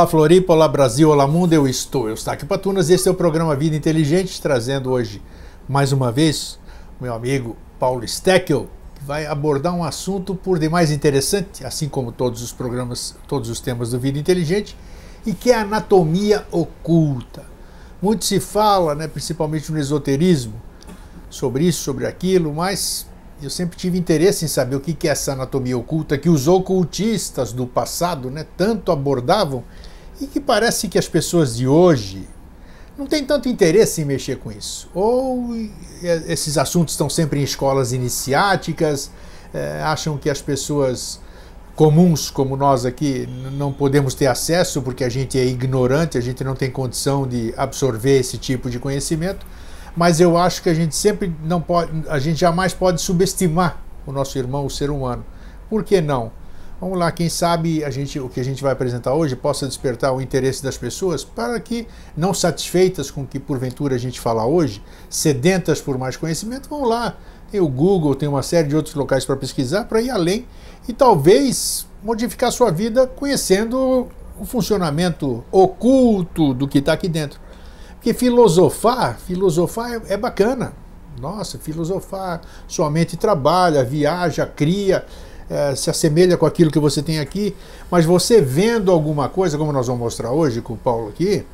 [0.00, 3.14] Olá Floripa, olá Brasil, olá mundo, eu estou, eu estou aqui Patunas, esse é o
[3.14, 5.20] programa Vida Inteligente, trazendo hoje,
[5.68, 6.58] mais uma vez,
[6.98, 12.40] meu amigo Paulo Steckel, que vai abordar um assunto por demais interessante, assim como todos
[12.40, 14.74] os programas, todos os temas do Vida Inteligente,
[15.26, 17.44] e que é a anatomia oculta.
[18.00, 20.54] Muito se fala, né, principalmente no esoterismo,
[21.28, 23.06] sobre isso, sobre aquilo, mas
[23.42, 27.52] eu sempre tive interesse em saber o que é essa anatomia oculta que os ocultistas
[27.52, 29.62] do passado né, tanto abordavam
[30.20, 32.28] e que parece que as pessoas de hoje
[32.96, 34.90] não têm tanto interesse em mexer com isso.
[34.94, 35.56] Ou
[36.02, 39.10] esses assuntos estão sempre em escolas iniciáticas,
[39.54, 41.20] é, acham que as pessoas
[41.74, 46.44] comuns como nós aqui não podemos ter acesso porque a gente é ignorante, a gente
[46.44, 49.46] não tem condição de absorver esse tipo de conhecimento
[49.96, 54.12] mas eu acho que a gente sempre não pode, a gente jamais pode subestimar o
[54.12, 55.24] nosso irmão, o ser humano.
[55.68, 56.32] Por que não?
[56.80, 60.14] Vamos lá, quem sabe a gente, o que a gente vai apresentar hoje possa despertar
[60.14, 61.86] o interesse das pessoas para que,
[62.16, 66.84] não satisfeitas com o que porventura a gente fala hoje, sedentas por mais conhecimento, vão
[66.84, 67.18] lá.
[67.50, 70.46] Tem o Google, tem uma série de outros locais para pesquisar, para ir além
[70.88, 74.08] e talvez modificar sua vida conhecendo
[74.40, 77.38] o funcionamento oculto do que está aqui dentro.
[77.96, 80.72] Porque filosofar, filosofar é, é bacana.
[81.20, 85.04] Nossa, filosofar, sua mente trabalha, viaja, cria,
[85.50, 87.54] é, se assemelha com aquilo que você tem aqui,
[87.90, 91.44] mas você vendo alguma coisa, como nós vamos mostrar hoje com o Paulo aqui,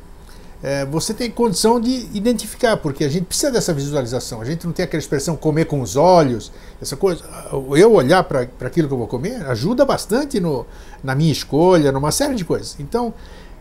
[0.62, 4.41] é, você tem condição de identificar, porque a gente precisa dessa visualização.
[4.41, 7.22] A gente não tem aquela expressão comer com os olhos, essa coisa.
[7.53, 10.66] Eu olhar para aquilo que eu vou comer ajuda bastante no,
[11.03, 12.76] na minha escolha, numa série de coisas.
[12.81, 13.15] Então,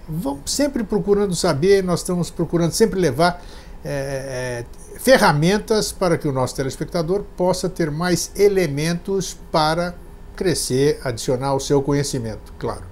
[0.07, 3.43] vamos sempre procurando saber, nós estamos procurando sempre levar
[3.83, 9.93] é, é, ferramentas para que o nosso telespectador possa ter mais elementos para
[10.35, 12.83] crescer, adicionar o seu conhecimento, claro.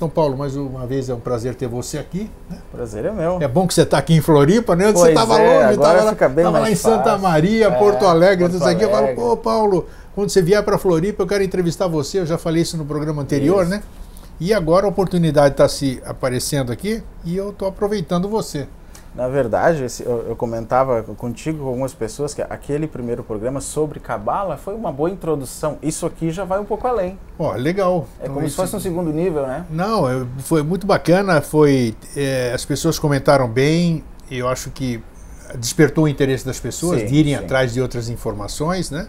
[0.00, 2.30] Então, Paulo, mais uma vez é um prazer ter você aqui.
[2.48, 2.56] Né?
[2.72, 3.38] Prazer é meu.
[3.38, 4.86] É bom que você está aqui em Floripa, né?
[4.86, 8.62] Antes você estava é, longe, estava lá, lá, em Santa Maria, é, Porto Alegre, Porto
[8.62, 8.84] Alegre.
[8.86, 8.94] aqui.
[8.94, 12.20] Eu falo, pô, Paulo, quando você vier para Floripa, eu quero entrevistar você.
[12.20, 13.72] Eu já falei isso no programa anterior, isso.
[13.72, 13.82] né?
[14.40, 18.66] E agora a oportunidade está se aparecendo aqui e eu estou aproveitando você.
[19.14, 24.74] Na verdade, eu comentava contigo com algumas pessoas que aquele primeiro programa sobre Cabala foi
[24.74, 25.78] uma boa introdução.
[25.82, 27.18] Isso aqui já vai um pouco além.
[27.36, 28.06] Ó, oh, legal.
[28.20, 29.66] É como então, se fosse um segundo nível, né?
[29.68, 30.04] Não,
[30.38, 31.40] foi muito bacana.
[31.40, 34.04] Foi é, as pessoas comentaram bem.
[34.30, 35.02] Eu acho que
[35.58, 37.44] despertou o interesse das pessoas sim, de irem sim.
[37.44, 39.08] atrás de outras informações, né?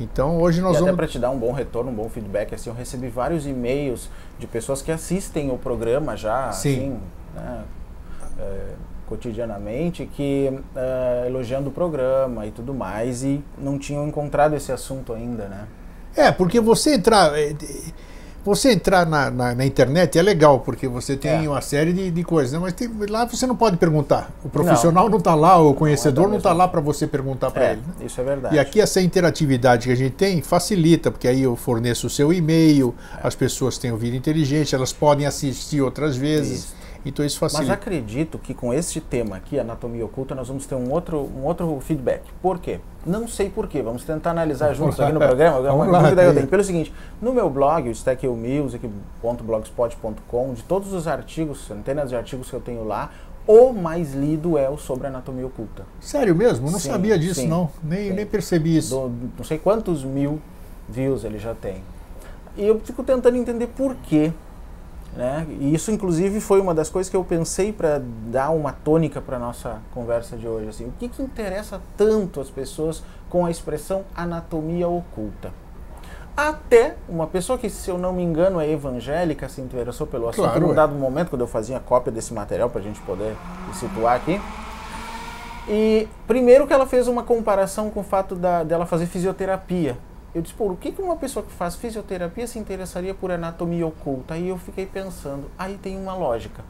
[0.00, 0.88] Então hoje nós e vamos.
[0.88, 4.08] Até para te dar um bom retorno, um bom feedback, assim, eu recebi vários e-mails
[4.38, 6.74] de pessoas que assistem o programa já, Sim.
[6.76, 7.00] assim,
[7.34, 7.64] né,
[8.38, 8.66] é,
[9.06, 15.12] cotidianamente, que é, elogiando o programa e tudo mais, e não tinham encontrado esse assunto
[15.12, 15.66] ainda, né?
[16.16, 17.36] É, porque você entrar.
[17.38, 17.54] É,
[18.44, 21.48] você entrar na, na, na, internet é legal, porque você tem é.
[21.48, 22.58] uma série de, de coisas, né?
[22.58, 24.30] mas tem, lá você não pode perguntar.
[24.44, 27.64] O profissional não está lá, o conhecedor não está tá lá para você perguntar para
[27.64, 27.80] é, ele.
[27.80, 28.04] Né?
[28.04, 28.54] Isso é verdade.
[28.54, 32.34] E aqui essa interatividade que a gente tem facilita, porque aí eu forneço o seu
[32.34, 33.26] e-mail, é.
[33.26, 36.64] as pessoas têm o vídeo inteligente, elas podem assistir outras vezes.
[36.64, 36.83] Isso.
[37.04, 37.68] Então isso facilita.
[37.68, 41.44] Mas acredito que com este tema aqui, anatomia oculta, nós vamos ter um outro, um
[41.44, 42.22] outro feedback.
[42.40, 42.80] Por quê?
[43.04, 43.82] Não sei por quê.
[43.82, 45.60] Vamos tentar analisar juntos aqui no programa.
[45.60, 46.46] Vamos uma lá, dúvida que eu tenho.
[46.46, 52.56] Pelo seguinte, no meu blog, o stackillmusic.blogspot.com, de todos os artigos, centenas de artigos que
[52.56, 53.10] eu tenho lá,
[53.46, 55.84] o mais lido é o sobre anatomia oculta.
[56.00, 56.70] Sério mesmo?
[56.70, 57.68] Não sim, sabia disso, sim, não.
[57.82, 58.94] Nem, nem percebi isso.
[58.94, 60.40] Do, não sei quantos mil
[60.88, 61.82] views ele já tem.
[62.56, 64.32] E eu fico tentando entender por quê
[65.16, 65.46] né?
[65.60, 69.36] E isso, inclusive, foi uma das coisas que eu pensei para dar uma tônica para
[69.36, 70.68] a nossa conversa de hoje.
[70.68, 75.52] Assim, o que, que interessa tanto as pessoas com a expressão anatomia oculta?
[76.36, 80.46] Até uma pessoa que, se eu não me engano, é evangélica, se interessou pelo assunto
[80.46, 80.74] claro, num é.
[80.74, 83.36] dado momento, quando eu fazia cópia desse material para a gente poder
[83.72, 84.40] situar aqui.
[85.68, 89.96] E primeiro que ela fez uma comparação com o fato da, dela fazer fisioterapia.
[90.34, 94.34] Eu disse, o que uma pessoa que faz fisioterapia se interessaria por anatomia oculta?
[94.34, 96.64] Aí eu fiquei pensando, aí tem uma lógica.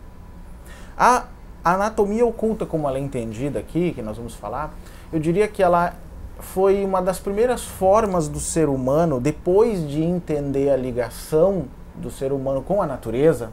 [0.96, 1.24] A
[1.64, 4.74] anatomia oculta, como ela é entendida aqui, que nós vamos falar,
[5.10, 5.94] eu diria que ela
[6.38, 11.64] foi uma das primeiras formas do ser humano, depois de entender a ligação
[11.94, 13.50] do ser humano com a natureza,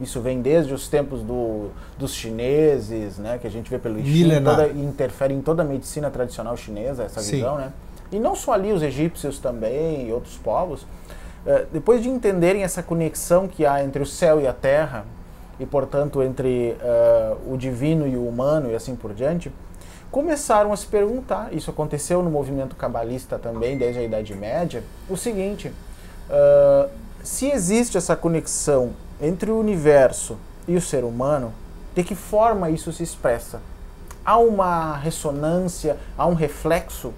[0.00, 4.44] isso vem desde os tempos do, dos chineses, né, que a gente vê pelo Xing,
[4.44, 7.36] toda, interfere em toda a medicina tradicional chinesa, essa Sim.
[7.36, 7.72] visão, né?
[8.12, 10.86] E não só ali os egípcios também e outros povos,
[11.44, 15.04] eh, depois de entenderem essa conexão que há entre o céu e a terra,
[15.58, 19.52] e portanto entre uh, o divino e o humano e assim por diante,
[20.10, 25.16] começaram a se perguntar, isso aconteceu no movimento cabalista também, desde a Idade Média, o
[25.16, 26.90] seguinte: uh,
[27.22, 30.36] se existe essa conexão entre o universo
[30.66, 31.52] e o ser humano,
[31.94, 33.60] de que forma isso se expressa?
[34.24, 37.12] Há uma ressonância, há um reflexo,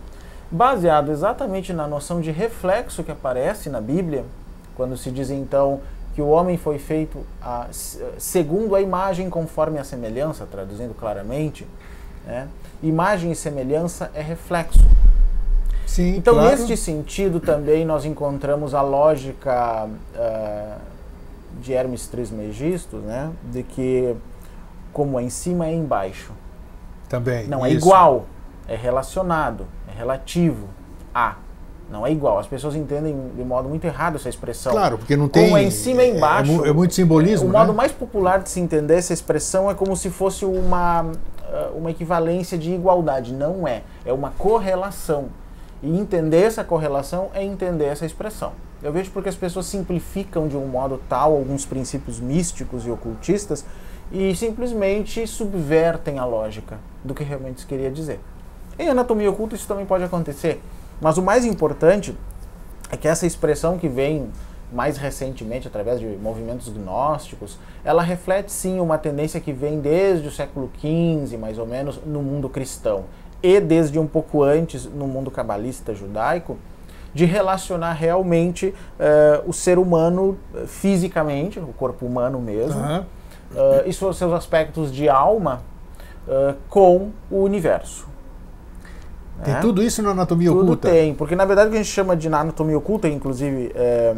[0.55, 4.25] baseado exatamente na noção de reflexo que aparece na Bíblia,
[4.77, 5.81] quando se diz então
[6.15, 7.67] que o homem foi feito a,
[8.19, 11.67] segundo a imagem conforme a semelhança, traduzindo claramente,
[12.25, 12.47] né?
[12.81, 14.79] imagem e semelhança é reflexo.
[15.89, 16.51] Sim, então, claro.
[16.51, 20.81] neste sentido, também nós encontramos a lógica uh,
[21.61, 23.33] de Hermes Trismegisto, né?
[23.51, 24.15] de que
[24.93, 26.31] como é em cima é embaixo.
[27.09, 27.49] Também.
[27.49, 27.79] Não é isso.
[27.79, 28.27] é igual,
[28.69, 30.69] é relacionado, é relativo
[31.15, 31.37] a.
[31.91, 32.39] Não é igual.
[32.39, 34.73] As pessoas entendem de modo muito errado essa expressão.
[34.73, 35.45] Claro, porque não tem.
[35.45, 36.65] Como é em cima e embaixo.
[36.65, 37.49] É, é, muito simbolismo.
[37.49, 37.59] O né?
[37.59, 41.13] modo mais popular de se entender essa expressão é como se fosse uma,
[41.75, 43.35] uma equivalência de igualdade.
[43.35, 43.83] Não é.
[44.05, 45.29] É uma correlação.
[45.83, 48.53] E entender essa correlação é entender essa expressão.
[48.83, 53.65] Eu vejo porque as pessoas simplificam de um modo tal alguns princípios místicos e ocultistas
[54.11, 58.21] e simplesmente subvertem a lógica do que realmente se queria dizer.
[58.79, 60.61] Em anatomia oculta isso também pode acontecer,
[61.01, 62.17] mas o mais importante
[62.91, 64.29] é que essa expressão que vem
[64.73, 70.31] mais recentemente através de movimentos gnósticos, ela reflete sim uma tendência que vem desde o
[70.33, 73.05] século XV, mais ou menos, no mundo cristão
[73.43, 76.57] e desde um pouco antes no mundo cabalista judaico,
[77.13, 78.69] de relacionar realmente
[78.99, 82.99] uh, o ser humano uh, fisicamente, o corpo humano mesmo, Uhum.
[82.99, 83.05] uh,
[83.87, 85.63] e seus seus aspectos de alma
[86.71, 88.14] com o universo.
[89.43, 89.61] Tem né?
[89.61, 90.89] tudo isso na anatomia Tudo oculta?
[90.89, 94.15] tem, porque na verdade o que a gente chama de anatomia oculta, inclusive é,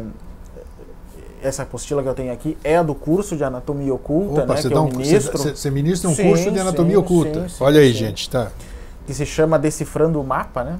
[1.41, 4.67] essa apostila que eu tenho aqui é do curso de anatomia oculta, Opa, né, você,
[4.67, 7.49] que eu um, ministro, você, ministra um Sim, curso de anatomia sim, oculta.
[7.49, 8.51] sim, Olha aí, gente, tá.
[9.05, 10.79] que se chama Decifrando o Mapa, né?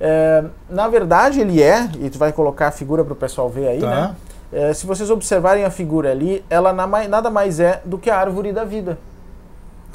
[0.00, 3.68] É, na verdade ele é, e tu vai colocar a figura para o pessoal ver
[3.68, 3.88] aí, Tá.
[3.90, 4.16] né?
[4.52, 8.52] É, se vocês observarem a figura ali, ela nada mais é do que a árvore
[8.52, 8.98] da vida.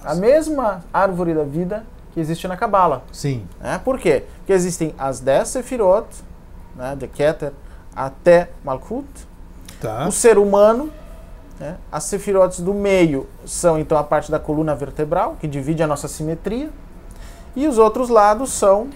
[0.04, 1.84] A mesma árvore da vida
[2.14, 3.04] que existe na Cabala.
[3.12, 3.46] Sim.
[3.62, 3.80] Né?
[3.84, 4.24] Por quê?
[4.40, 6.08] Porque existem as 10 Sefirot,
[6.76, 7.52] né, de Keter
[7.96, 9.08] até Malkut,
[9.82, 10.08] Tá.
[10.08, 10.92] o ser humano,
[11.60, 15.88] né, as Sefirotes do meio são então a parte da coluna vertebral, que divide a
[15.88, 16.70] nossa simetria,
[17.56, 18.88] e os outros lados são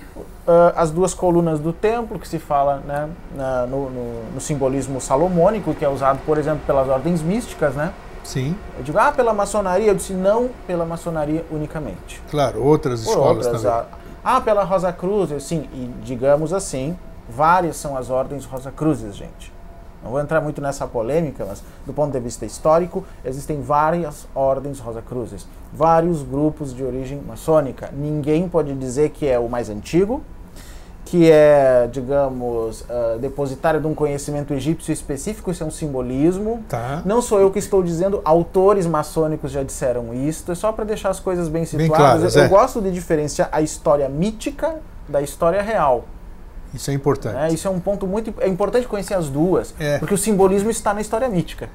[0.48, 5.00] ah, as duas colunas do templo, que se fala né, na- no, no- no simbolismo
[5.02, 7.74] salomônico, que é usado, por exemplo, pelas ordens místicas.
[7.76, 7.92] Né?
[8.24, 8.56] Sim.
[8.78, 9.88] Eu digo, ah, pela maçonaria?
[9.88, 12.22] Eu disse, não pela maçonaria unicamente.
[12.30, 13.78] Claro, outras Por escolas outras, também.
[14.24, 16.98] ah, ah, pela Rosa Cruz, sim, e digamos assim,
[17.30, 19.52] várias são as ordens Rosa Cruzes, gente.
[20.04, 24.80] Não vou entrar muito nessa polêmica, mas do ponto de vista histórico, existem várias ordens
[24.80, 27.90] Rosa Cruzes, vários grupos de origem maçônica.
[27.94, 30.22] Ninguém pode dizer que é o mais antigo,
[31.06, 36.64] que é, digamos, ah, depositário de um conhecimento egípcio específico, isso é um simbolismo.
[36.68, 37.02] Tá.
[37.06, 41.10] Não sou eu que estou dizendo, autores maçônicos já disseram isso, é só para deixar
[41.10, 41.96] as coisas bem situadas.
[41.98, 42.48] claras, eu é.
[42.48, 44.76] gosto de diferenciar a história mítica
[45.08, 46.06] da história real.
[46.74, 47.36] Isso é importante.
[47.36, 47.50] né?
[47.52, 48.34] Isso é um ponto muito.
[48.40, 50.00] É importante conhecer as duas, É.
[50.00, 51.70] porque o simbolismo está na história mítica.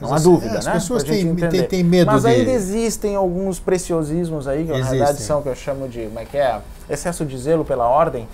[0.00, 0.72] Não há As- dúvida, é, as né?
[0.72, 4.70] pessoas Pra gente têm- têm- têm medo Mas de- ainda existem alguns preciosismos aí, que
[4.72, 4.98] na Existem.
[4.98, 6.06] verdade são o que eu chamo de.
[6.06, 6.58] Como é que é?
[6.88, 8.26] Excesso de zelo pela ordem.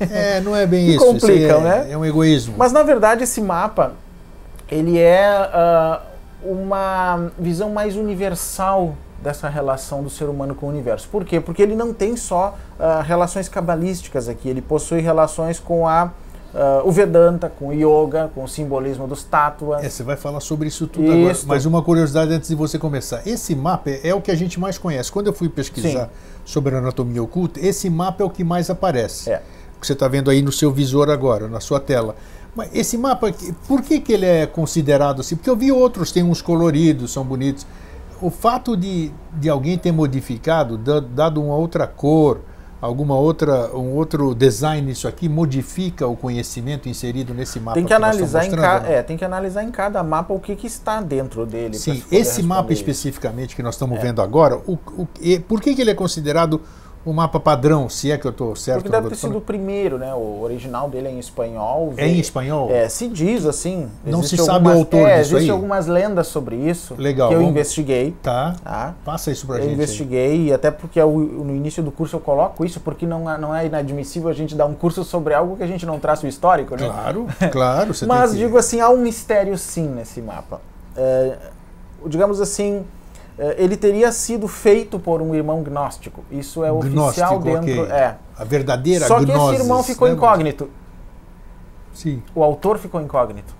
[0.00, 0.96] É, não é bem isso.
[0.96, 1.92] isso complicam, é, né?
[1.92, 2.54] É um egoísmo.
[2.56, 3.92] Mas na verdade esse mapa
[4.70, 6.00] ele é ah,
[6.42, 11.08] uma visão mais universal dessa relação do ser humano com o universo.
[11.10, 11.40] Por quê?
[11.40, 16.10] Porque ele não tem só ah, relações cabalísticas aqui, ele possui relações com a,
[16.54, 19.82] ah, o Vedanta, com o Yoga, com o simbolismo dos tátuas.
[19.82, 21.14] É, você vai falar sobre isso tudo Isso.
[21.14, 21.38] agora.
[21.46, 23.26] Mas uma curiosidade antes de você começar.
[23.26, 25.10] Esse mapa é, é o que a gente mais conhece.
[25.10, 26.10] Quando eu fui pesquisar Sim.
[26.44, 29.30] sobre anatomia oculta, esse mapa é o que mais aparece.
[29.30, 29.42] É.
[29.84, 32.16] Que você está vendo aí no seu visor agora, na sua tela.
[32.56, 33.30] Mas esse mapa,
[33.68, 35.36] por que, que ele é considerado assim?
[35.36, 37.66] Porque eu vi outros, tem uns coloridos, são bonitos.
[38.22, 42.40] O fato de, de alguém ter modificado, da- dado uma outra cor,
[42.80, 47.74] alguma outra, um outro design nisso aqui, modifica o conhecimento inserido nesse mapa.
[47.74, 48.80] Tem que, estamos analisar em mostrando, ca...
[48.88, 48.94] não?
[48.94, 51.74] é, tem que analisar em cada mapa o que, que está dentro dele.
[51.76, 52.80] Sim, esse mapa isso.
[52.82, 56.62] especificamente que nós estamos vendo agora, o, o- e por que, que ele é considerado
[57.04, 58.78] o mapa padrão, se é que eu estou certo?
[58.78, 60.14] Porque deve ter eu sido o primeiro, né?
[60.14, 61.92] O original dele é em espanhol.
[61.98, 62.70] É em espanhol?
[62.70, 63.88] É, se diz assim.
[64.04, 66.94] Não se sabe algumas- o autor é, disso Existem algumas lendas sobre isso.
[66.96, 68.14] Legal, Que eu vamos- investiguei.
[68.22, 68.94] Tá, Tá?
[69.04, 69.68] passa isso pra Eu gente.
[69.70, 69.74] aí.
[69.74, 73.36] investiguei, e até porque eu- no início do curso eu coloco isso, porque não, é-
[73.38, 76.24] não é inadmissível a gente dar um curso sobre algo que a gente não traça
[76.26, 76.86] o histórico, né?
[76.86, 77.92] Claro, claro.
[77.94, 78.44] Você Mas tem que...
[78.46, 80.60] digo assim, há um mistério sim nesse mapa.
[80.96, 81.36] É,
[82.06, 82.82] digamos assim, é,
[83.58, 86.24] ele teria sido feito por um irmão gnóstico.
[86.30, 87.82] Isso é oficial Gnóstico, dentro.
[87.82, 87.92] ok.
[87.92, 88.16] É.
[88.36, 90.14] A verdadeira Só que gnosis, esse irmão ficou né?
[90.14, 90.70] incógnito.
[91.92, 92.22] Sim.
[92.34, 93.54] O autor ficou incógnito.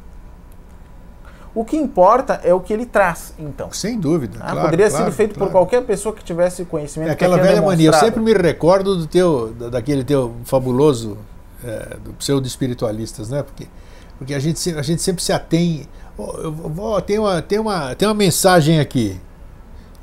[1.54, 3.70] O que importa é o que ele traz, então.
[3.70, 4.38] Sem dúvida.
[4.40, 5.52] Ah, claro, poderia claro, ser feito claro.
[5.52, 7.10] por qualquer pessoa que tivesse conhecimento.
[7.10, 7.90] É aquela que velha mania.
[7.90, 11.16] Eu sempre me recordo do teu, da- daquele teu fabuloso
[11.64, 13.42] é, do pseudo espiritualistas, né?
[13.44, 13.68] Porque,
[14.18, 15.86] porque a gente a gente sempre se atém.
[16.18, 19.20] Ó, eu vou- tem uma tem uma tem uma mensagem aqui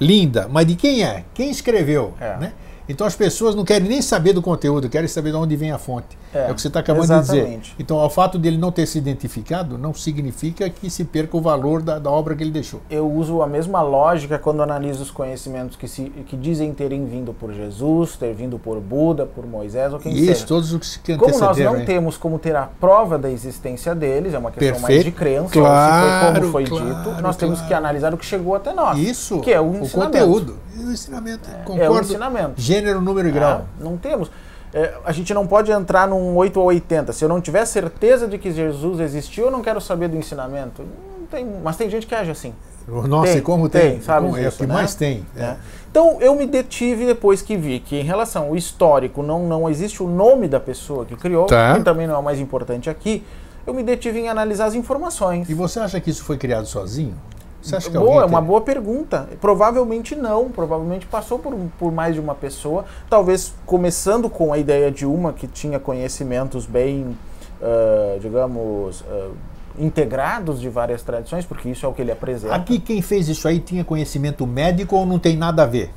[0.01, 1.23] linda, mas de quem é?
[1.33, 2.15] Quem escreveu?
[2.19, 2.37] É.
[2.37, 2.53] Né?
[2.89, 5.77] Então as pessoas não querem nem saber do conteúdo, querem saber de onde vem a
[5.77, 6.17] fonte.
[6.33, 7.37] É, É, o que você está acabando de dizer.
[7.39, 7.75] exatamente.
[7.77, 11.81] Então, ao fato dele não ter se identificado, não significa que se perca o valor
[11.81, 12.81] da, da obra que ele deixou.
[12.89, 17.33] eu uso a mesma lógica quando analiso os conhecimentos que, se, que dizem terem vindo
[17.33, 20.45] por Jesus, ter vindo por Buda, por Moisés ou quem Isso, seja.
[20.47, 21.85] todos os que Como nós não hein?
[21.85, 25.05] temos como ter a prova da existência deles, é uma questão mais Perfeito.
[25.05, 27.67] de crença, Claro, se foi como foi claro, dito, nós temos claro.
[27.67, 28.97] que analisar o que chegou até nós.
[28.97, 30.57] Isso, que é o, o conteúdo.
[30.77, 31.49] O ensinamento.
[31.49, 32.01] É o Concordo.
[32.07, 32.53] ensinamento.
[32.57, 33.65] Gênero, número e grau.
[33.65, 34.31] Ah, não temos.
[34.73, 37.11] É, a gente não pode entrar num 8 ou 80.
[37.13, 40.83] Se eu não tiver certeza de que Jesus existiu, eu não quero saber do ensinamento.
[41.29, 42.53] Tem, mas tem gente que age assim.
[42.87, 44.01] Nossa, Tem, e como tem, tem?
[44.01, 44.73] sabe Como é o que né?
[44.73, 45.25] mais tem.
[45.35, 45.39] é.
[45.39, 45.57] né?
[45.89, 50.01] Então eu me detive depois que vi que em relação ao histórico não, não existe
[50.01, 51.75] o nome da pessoa que criou, Tá.
[51.77, 53.23] que também não é o mais importante aqui.
[53.67, 55.47] Eu me detive em analisar as informações.
[55.49, 57.13] E você acha que isso foi criado sozinho?
[57.61, 59.29] Você acha que Boa, é uma boa pergunta.
[59.39, 62.85] Provavelmente não, provavelmente passou por, por mais de uma pessoa.
[63.09, 67.15] Talvez começando com a ideia de uma que tinha conhecimentos bem,
[67.61, 69.29] ah, digamos, ah,
[69.77, 72.55] integrados de várias tradições, porque isso é o que ele apresenta.
[72.55, 75.91] Aqui quem fez isso aí tinha conhecimento médico ou não tem nada a ver?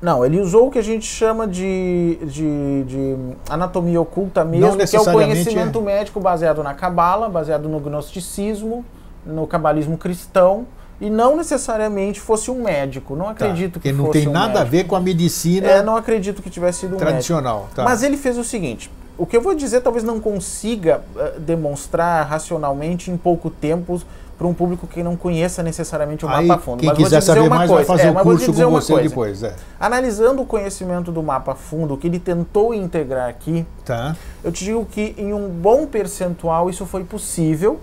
[0.00, 3.16] Não, ele usou o que a gente chama de, de, de
[3.48, 8.84] anatomia oculta mesmo, que é o necessariamente conhecimento médico baseado na cabala, baseado no gnosticismo,
[9.24, 10.66] no cabalismo cristão,
[11.00, 13.14] e não necessariamente fosse um médico.
[13.16, 14.70] Não acredito Tá, que não fosse tem um nada a médico.
[14.70, 17.10] ver com a medicina É, não acredito que tivesse sido um médico.
[17.10, 17.68] tradicional.
[17.74, 17.84] Tá.
[17.84, 22.26] Mas ele fez o seguinte: o que eu vou dizer talvez não consiga eh, demonstrar
[22.26, 24.00] racionalmente em pouco tempo
[24.38, 26.80] para um público que não conheça necessariamente o aí, mapa a fundo.
[26.80, 27.86] quem mas vou quiser te dizer saber uma mais coisa.
[27.86, 29.08] vai fazer é, o mas vou te curso dizer com uma você coisa.
[29.08, 29.42] depois.
[29.42, 29.54] É.
[29.80, 34.14] Analisando o conhecimento do mapa a fundo, o que ele tentou integrar aqui, Tá.
[34.44, 37.80] eu te digo que em um bom percentual isso foi possível,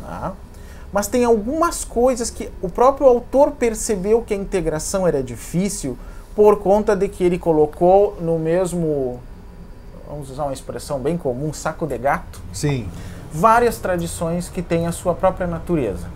[0.00, 0.32] tá?
[0.92, 5.96] Mas tem algumas coisas que o próprio autor percebeu que a integração era difícil
[6.36, 9.20] por conta de que ele colocou no mesmo,
[10.08, 12.88] vamos usar uma expressão bem comum, saco de gato, Sim.
[13.32, 16.06] várias tradições que têm a sua própria natureza.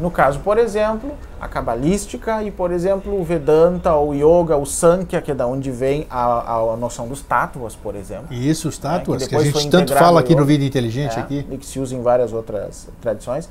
[0.00, 5.22] No caso, por exemplo, a cabalística e, por exemplo, o Vedanta, o Yoga, o Sankhya,
[5.22, 8.26] que é da onde vem a, a noção dos tátuas, por exemplo.
[8.30, 10.44] Isso, os tátuas, É, que que, a gente tanto fala aqui no.
[10.44, 11.46] Vida Inteligente É, aqui.
[11.50, 13.48] E que se usa em várias outras tradições.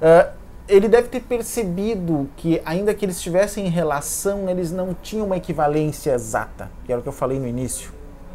[0.00, 0.32] Ah,
[0.68, 5.36] ele deve ter percebido que, ainda que eles estivessem em relação, eles não tinham uma
[5.36, 7.92] equivalência exata, que era o que eu falei no início,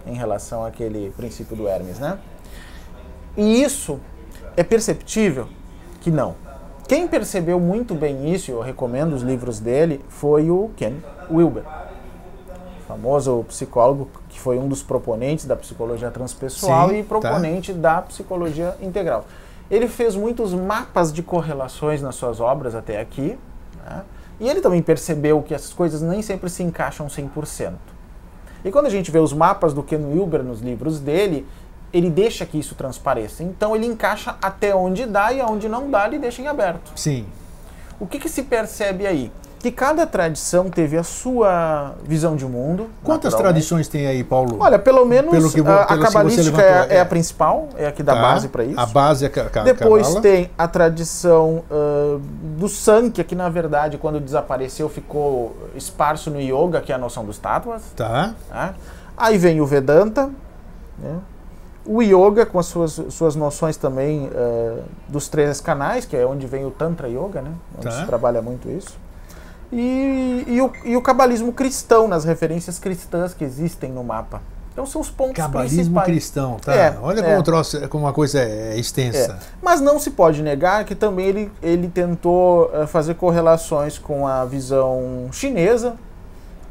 [0.07, 2.17] em relação àquele princípio do Hermes, né?
[3.35, 3.99] E isso
[4.55, 5.47] é perceptível
[5.99, 6.35] que não.
[6.87, 10.95] Quem percebeu muito bem isso, eu recomendo os livros dele, foi o Ken
[11.29, 11.63] Wilber,
[12.87, 17.07] famoso psicólogo que foi um dos proponentes da psicologia transpessoal Sim, e tá.
[17.07, 19.25] proponente da psicologia integral.
[19.71, 23.39] Ele fez muitos mapas de correlações nas suas obras até aqui,
[23.85, 24.03] né?
[24.37, 27.75] e ele também percebeu que essas coisas nem sempre se encaixam 100%.
[28.65, 31.47] E quando a gente vê os mapas do Ken Wilber nos livros dele,
[31.93, 33.43] ele deixa que isso transpareça.
[33.43, 36.91] Então ele encaixa até onde dá e aonde não dá, ele deixa em aberto.
[36.95, 37.25] Sim.
[37.97, 39.31] O que, que se percebe aí?
[39.61, 42.89] Que cada tradição teve a sua visão de mundo.
[43.03, 44.57] Quantas tradições tem aí, Paulo?
[44.59, 46.99] Olha, pelo menos Pelo que a, a cabalística é, é é.
[46.99, 48.21] a principal, é a que dá Tá.
[48.21, 48.79] base para isso.
[48.79, 50.21] A base é a Depois cabala.
[50.21, 52.17] tem a tradição ah,
[52.57, 57.23] do Sankhya, que na verdade, quando desapareceu, ficou esparso no Yoga, que é a noção
[57.23, 57.83] dos tátuas.
[57.95, 58.33] Tá.
[58.49, 58.73] né?
[59.15, 60.31] Aí vem o Vedanta,
[60.97, 61.19] né?
[61.85, 66.47] o Yoga, com as suas, suas noções também ah, dos três canais, que é onde
[66.47, 67.51] vem o Tantra Yoga, né?
[67.77, 67.91] onde Tá.
[67.91, 68.97] se trabalha muito isso.
[69.71, 74.41] E, e, o, e o cabalismo cristão, nas referências cristãs que existem no mapa.
[74.73, 76.05] Então são os pontos Cabalismo principais.
[76.05, 76.73] cristão, tá?
[76.73, 77.23] É, Olha é.
[77.23, 79.33] como, o troço, como uma coisa é extensa.
[79.33, 79.35] É.
[79.61, 84.45] Mas não se pode negar que também ele, ele tentou eh, fazer correlações com a
[84.45, 85.95] visão chinesa,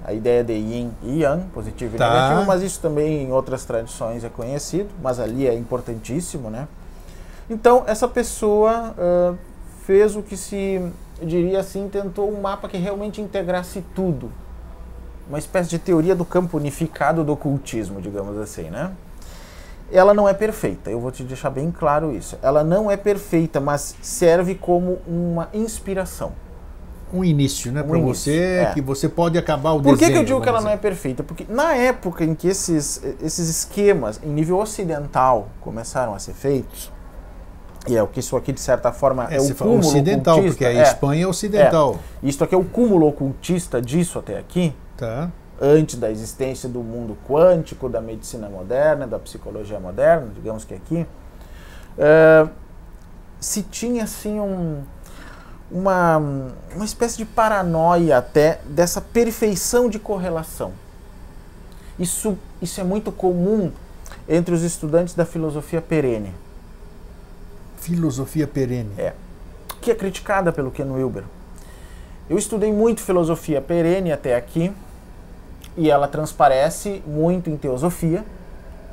[0.03, 2.07] a ideia de yin e yang, positivo Tá.
[2.07, 6.67] e negativo, mas isso também em outras tradições é conhecido, mas ali é importantíssimo, né?
[7.51, 9.35] Então, essa pessoa ah,
[9.85, 10.81] fez o que se
[11.23, 14.31] diria assim, tentou um mapa que realmente integrasse tudo.
[15.29, 18.93] Uma espécie de teoria do campo unificado do ocultismo, digamos assim, né?
[19.93, 22.39] ela não é perfeita, eu vou te deixar bem claro isso.
[22.43, 26.33] Ela não é perfeita, mas serve como uma inspiração.
[27.13, 27.83] Um início, né?
[27.83, 28.73] Um Para você, é.
[28.73, 30.13] que você pode acabar o Por que, desenho.
[30.13, 31.25] que eu digo que ela vamos não é perfeita?
[31.25, 36.93] Porque na época em que esses, esses esquemas, em nível ocidental, começaram a ser feitos,
[37.89, 40.65] E é o que isso aqui, de certa forma, é, É, o cúmulo ocidental, ocultista.
[40.65, 41.99] porque a é, Espanha é ocidental.
[42.23, 45.31] Isto aqui é o cúmulo ocultista disso até aqui, Tá?
[45.61, 51.07] antes da existência do mundo quântico, da medicina moderna, da psicologia moderna, digamos que aqui.
[51.99, 52.47] É,
[53.41, 54.83] se tinha, assim, um,
[55.71, 56.19] uma,
[56.75, 60.73] uma espécie de paranoia até dessa perfeição de correlação.
[61.99, 63.71] Isso, isso é muito comum
[64.29, 66.35] entre os estudantes da filosofia perene.
[67.81, 68.93] Filosofia perene.
[68.97, 69.13] É.
[69.81, 71.25] Que é criticada pelo Ken Wilber.
[72.29, 74.73] Eu estudei muito filosofia perene até aqui,
[75.77, 78.25] e ela transparece muito em teosofia,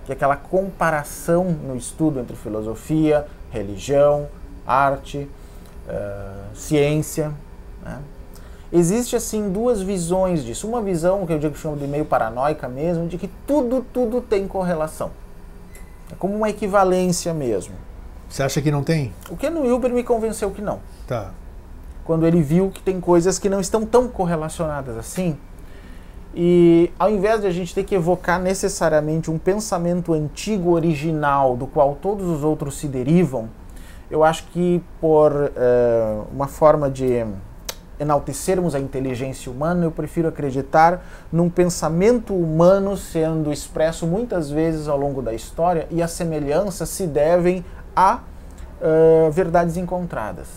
[0.05, 4.27] que é aquela comparação no estudo entre filosofia, religião,
[4.65, 5.27] arte,
[5.87, 7.31] eh, ciência.
[7.83, 7.99] né?
[8.71, 10.67] Existe assim duas visões disso.
[10.67, 14.21] Uma visão que eu digo que chamo de meio paranoica mesmo, de que tudo, tudo
[14.21, 15.11] tem correlação.
[16.11, 17.75] É como uma equivalência mesmo.
[18.29, 19.13] Você acha que não tem?
[19.29, 20.79] O Ken Wilber me convenceu que não.
[21.07, 21.31] Tá.
[22.03, 25.37] Quando ele viu que tem coisas que não estão tão correlacionadas assim.
[26.35, 31.65] E ao invés de a gente ter que evocar necessariamente um pensamento antigo original do
[31.65, 33.49] qual todos os outros se derivam,
[34.09, 37.25] eu acho que por eh, uma forma de
[37.99, 44.97] enaltecermos a inteligência humana, eu prefiro acreditar num pensamento humano sendo expresso muitas vezes ao
[44.97, 47.65] longo da história e as semelhanças se devem
[47.97, 48.19] a
[48.79, 50.47] eh, verdades encontradas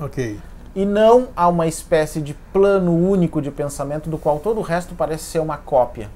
[0.00, 0.40] Ok.
[0.74, 4.96] e não a uma espécie de plano único de pensamento do qual todo o resto
[4.96, 6.10] parece ser uma cópia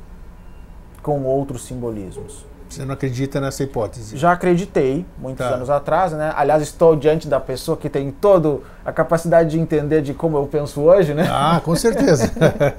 [1.01, 2.45] com outros simbolismos.
[2.69, 4.17] Você não acredita nessa hipótese?
[4.17, 5.55] Já acreditei, muitos Tá.
[5.55, 6.33] anos atrás, né?
[6.37, 10.47] Aliás, estou diante da pessoa que tem toda a capacidade de entender de como eu
[10.47, 11.27] penso hoje, né?
[11.31, 12.31] Ah, com certeza.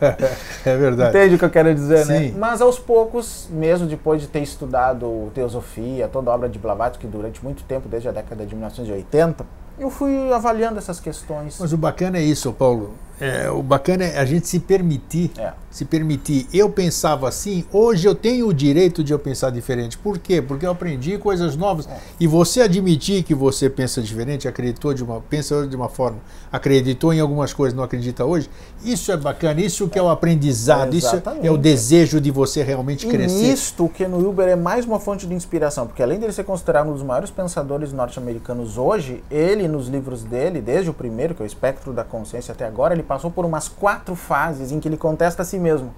[0.65, 1.17] é verdade.
[1.17, 2.19] Entende o que eu quero dizer, né?
[2.19, 2.36] Sim.
[2.38, 7.43] Mas aos poucos, mesmo depois de ter estudado teosofia, toda a obra de Blavatsky durante
[7.43, 9.45] muito tempo, desde a década de 1980,
[9.80, 11.58] eu fui avaliando essas questões.
[11.60, 12.93] Mas o bacana é isso, Paulo.
[13.20, 15.52] É, o bacana é a gente se permitir, É.
[15.70, 16.48] se permitir.
[16.54, 19.98] Eu pensava assim, hoje eu tenho o direito de eu pensar diferente.
[19.98, 20.42] Por quê?
[20.42, 21.88] Porque eu aprendi coisas novas.
[21.88, 21.98] É.
[22.20, 26.18] E você admitir que você pensa diferente, acreditou de uma, pensa de uma forma,
[26.52, 28.50] acreditou em algumas coisas, não acredita hoje.
[28.84, 29.60] Isso é bacana.
[29.62, 30.96] Isso que é o aprendizado.
[30.96, 33.36] Isso é- é o desejo de você realmente E crescer.
[33.50, 36.88] nisto, o Ken Wilber é mais uma fonte de inspiração, porque além dele ser considerado
[36.90, 41.46] um dos maiores pensadores norte-americanos hoje, ele, nos livros dele, desde o primeiro, que é
[41.46, 44.95] o Espectro da Consciência, até agora, ele passou por umas quatro fases em que ele
[44.95, 45.91] contesta a si mesmo.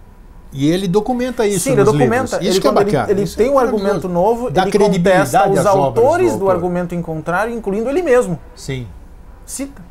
[0.53, 2.07] E ele documenta isso Sim, ele documenta.
[2.15, 2.31] livros.
[2.31, 3.11] Isso ele, que é quando ele- bacana.
[3.11, 6.51] Ele, Isso tem é um argumento novo, Dá ele contesta os do autores do, autor.
[6.55, 8.39] argumento em contrário, incluindo ele mesmo.
[8.55, 8.87] Sim.
[9.45, 9.81] Cita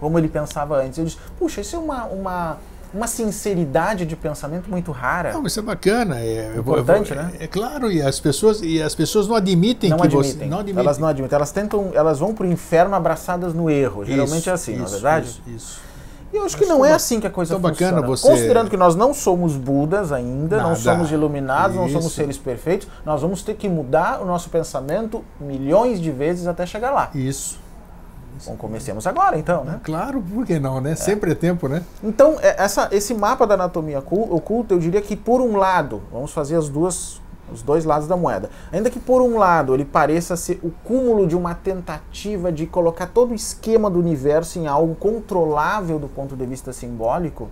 [0.00, 0.98] como ele pensava antes.
[0.98, 2.56] Ele diz, puxa, isso é uma, uma,
[2.92, 5.32] uma sinceridade de pensamento muito rara.
[5.32, 6.18] Não, isso é bacana.
[6.20, 7.32] É, eu vou- eu Importante, vou- né?
[7.40, 10.32] É claro, e as pessoas, e as pessoas não admitem não que admitem.
[10.40, 10.44] você.
[10.46, 10.80] Não admitem.
[10.84, 11.36] Elas não admitem.
[11.36, 14.04] Elas tentam, elas vão pro inferno abraçadas no erro.
[14.04, 15.26] Geralmente Isso, é assim, não é isso, verdade?
[15.26, 15.80] Isso, isso.
[16.32, 17.92] E eu acho que Acho não tão é assim que a coisa funciona.
[17.92, 20.76] bacana você- Considerando que nós não somos Budas ainda, não Nada.
[20.80, 22.14] somos iluminados, não somos Isso.
[22.16, 26.90] seres perfeitos, nós vamos ter que mudar o nosso pensamento milhões de vezes até chegar
[26.90, 27.10] lá.
[27.14, 27.60] Isso.
[28.46, 29.78] Bom, comecemos agora então, né?
[29.84, 30.96] Claro, por que não, né?
[30.96, 31.82] Sempre é tempo, né?
[32.02, 36.02] Então, é, essa, esse mapa da anatomia ocu- oculta, eu diria que por um lado,
[36.10, 38.50] vamos fazer as duas, os dois lados da moeda.
[38.70, 43.06] Ainda que por um lado ele pareça ser o cúmulo de uma tentativa de colocar
[43.06, 47.48] todo o esquema do universo em algo controlável do ponto de vista simbólico,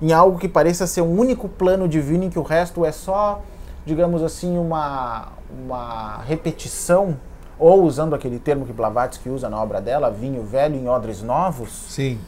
[0.00, 3.42] em algo que pareça ser um único plano divino em que o resto é só,
[3.86, 7.16] digamos assim, uma, uma repetição,
[7.58, 11.70] ou usando aquele termo que Blavatsky usa na obra dela, vinho velho em odres novos.
[11.88, 12.18] Sim.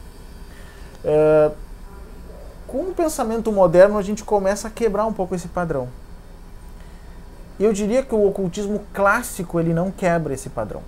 [1.03, 1.51] É,
[2.65, 5.89] com o pensamento moderno, a gente começa a quebrar um pouco esse padrão.
[7.59, 10.81] E eu diria que o ocultismo clássico ele não quebra esse padrão.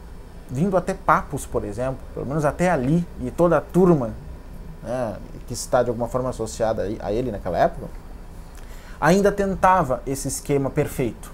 [0.49, 4.11] Vindo até Papos, por exemplo, pelo menos até ali, e toda a turma
[4.83, 5.15] né,
[5.47, 7.87] que está de alguma forma associada a- ele naquela época,
[8.99, 11.31] ainda tentava esse esquema perfeito.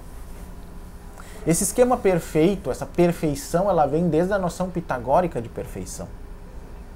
[1.46, 6.08] Esse esquema perfeito, essa perfeição, ela vem desde a noção pitagórica de perfeição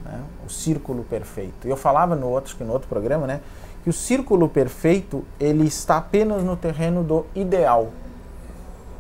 [0.04, 0.22] né?
[0.46, 1.68] o círculo perfeito.
[1.68, 3.42] Eu falava no outro, no outro programa, né,
[3.84, 7.90] que o círculo perfeito ele está apenas no terreno do ideal,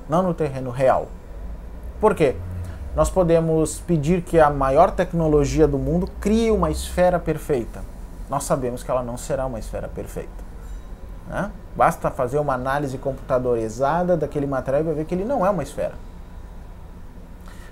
[0.09, 1.07] não no terreno real.
[2.01, 2.35] Por quê?
[2.95, 7.81] Nós podemos pedir que a maior tecnologia do mundo crie uma esfera perfeita.
[8.29, 10.29] Nós sabemos que ela não será uma esfera perfeita.
[11.27, 11.51] né?
[11.75, 15.63] Basta fazer uma análise computadorizada daquele material e vai ver que ele não é uma
[15.63, 15.93] esfera.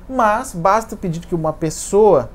[0.08, 2.30] Mas basta pedir que uma pessoa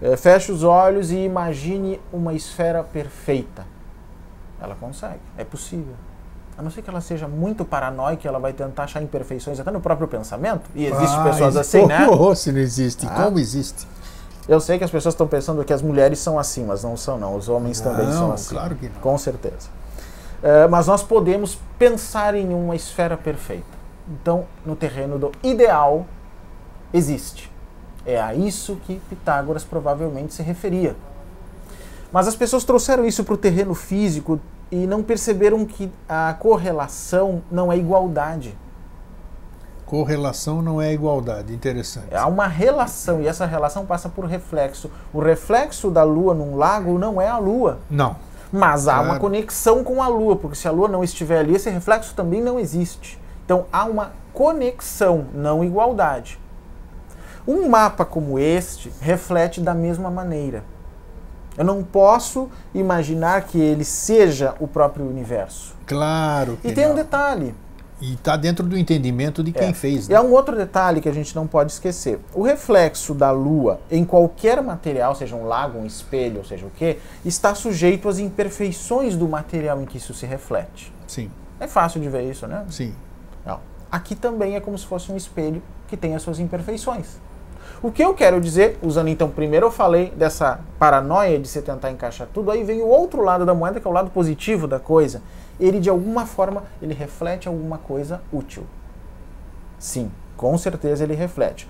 [0.00, 3.64] eh, feche os olhos e imagine uma esfera perfeita.
[4.60, 5.94] Ela consegue, é possível.
[6.58, 9.80] A não ser que ela seja muito paranoica, ela vai tentar achar imperfeições até no
[9.80, 10.70] próprio pensamento.
[10.74, 12.08] E existem ah, pessoas assim, oh, né?
[12.10, 13.10] Oh, se não existe, ah.
[13.10, 13.86] como existe?
[14.48, 17.18] Eu sei que as pessoas estão pensando que as mulheres são assim, mas não são,
[17.18, 17.34] não.
[17.36, 18.54] Os homens não, também são assim.
[18.54, 19.00] Claro que não.
[19.00, 19.68] Com certeza.
[20.38, 23.76] Uh, mas nós podemos pensar em uma esfera perfeita.
[24.08, 26.06] Então, no terreno do ideal,
[26.92, 27.50] existe.
[28.06, 30.94] É a isso que Pitágoras provavelmente se referia.
[32.12, 34.40] Mas as pessoas trouxeram isso para o terreno físico
[34.70, 38.56] e não perceberam que a correlação não é igualdade.
[39.84, 42.12] Correlação não é igualdade, interessante.
[42.12, 44.90] Há uma relação e essa relação passa por reflexo.
[45.12, 47.78] O reflexo da Lua num lago não é a Lua.
[47.88, 48.16] Não.
[48.52, 49.10] Mas há claro.
[49.10, 52.42] uma conexão com a Lua, porque se a Lua não estiver ali, esse reflexo também
[52.42, 53.18] não existe.
[53.44, 56.38] Então há uma conexão, não igualdade.
[57.46, 60.64] Um mapa como este reflete da mesma maneira.
[61.56, 65.74] Eu não posso imaginar que ele seja o próprio universo.
[65.86, 66.58] Claro.
[66.64, 66.92] e tem não.
[66.92, 67.54] um detalhe.
[68.00, 69.72] E está dentro do entendimento de quem é.
[69.72, 70.06] fez.
[70.06, 70.14] Né?
[70.14, 72.20] E há um outro detalhe que a gente não pode esquecer.
[72.34, 76.70] O reflexo da Lua em qualquer material, seja um lago, um espelho, ou seja o
[76.70, 80.92] que, está sujeito às imperfeições do material em que isso se reflete.
[81.06, 81.30] Sim.
[81.58, 82.66] É fácil de ver isso, né?
[82.68, 82.94] Sim.
[83.46, 83.60] Não.
[83.90, 87.18] Aqui também é como se fosse um espelho que tem as suas imperfeições.
[87.82, 91.90] O que eu quero dizer, usando então, primeiro eu falei dessa paranoia de se tentar
[91.90, 94.80] encaixar tudo, aí vem o outro lado da moeda, que é o lado positivo da
[94.80, 95.22] coisa.
[95.60, 98.64] Ele, de alguma forma, ele reflete alguma coisa útil.
[99.78, 101.68] Sim, com certeza ele reflete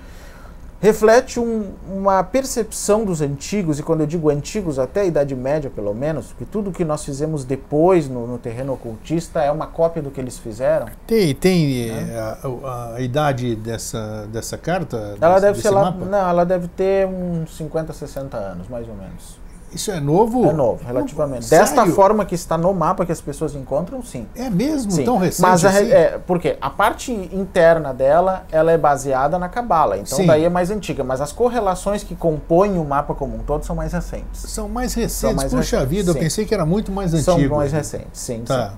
[0.80, 5.70] reflete um, uma percepção dos antigos, e quando eu digo antigos, até a Idade Média
[5.70, 10.02] pelo menos, que tudo que nós fizemos depois no, no terreno ocultista é uma cópia
[10.02, 10.86] do que eles fizeram.
[11.06, 12.18] Tem, tem né?
[12.18, 15.16] a, a, idade dessa, dessa carta?
[15.20, 18.94] Ela desse, deve ser lá, não, ela deve ter uns 50, 60 anos, mais ou
[18.94, 19.45] menos.
[19.72, 20.48] Isso é novo?
[20.48, 21.50] É novo, relativamente.
[21.50, 24.26] Desta forma que está no mapa que as pessoas encontram, sim.
[24.34, 24.90] É mesmo?
[24.90, 25.04] Sim.
[25.04, 25.90] Tão recente Mas a, assim?
[25.90, 29.98] é, porque a parte interna dela, ela é baseada na Cabala.
[29.98, 30.26] Então sim.
[30.26, 31.04] daí é mais antiga.
[31.04, 34.40] Mas as correlações que compõem o mapa como um todo são mais recentes.
[34.42, 35.16] São mais recentes?
[35.16, 35.88] São mais Puxa recentes.
[35.88, 36.18] vida, sim.
[36.18, 37.48] eu pensei que era muito mais antigo.
[37.48, 38.42] São mais recentes, sim.
[38.46, 38.74] Tá.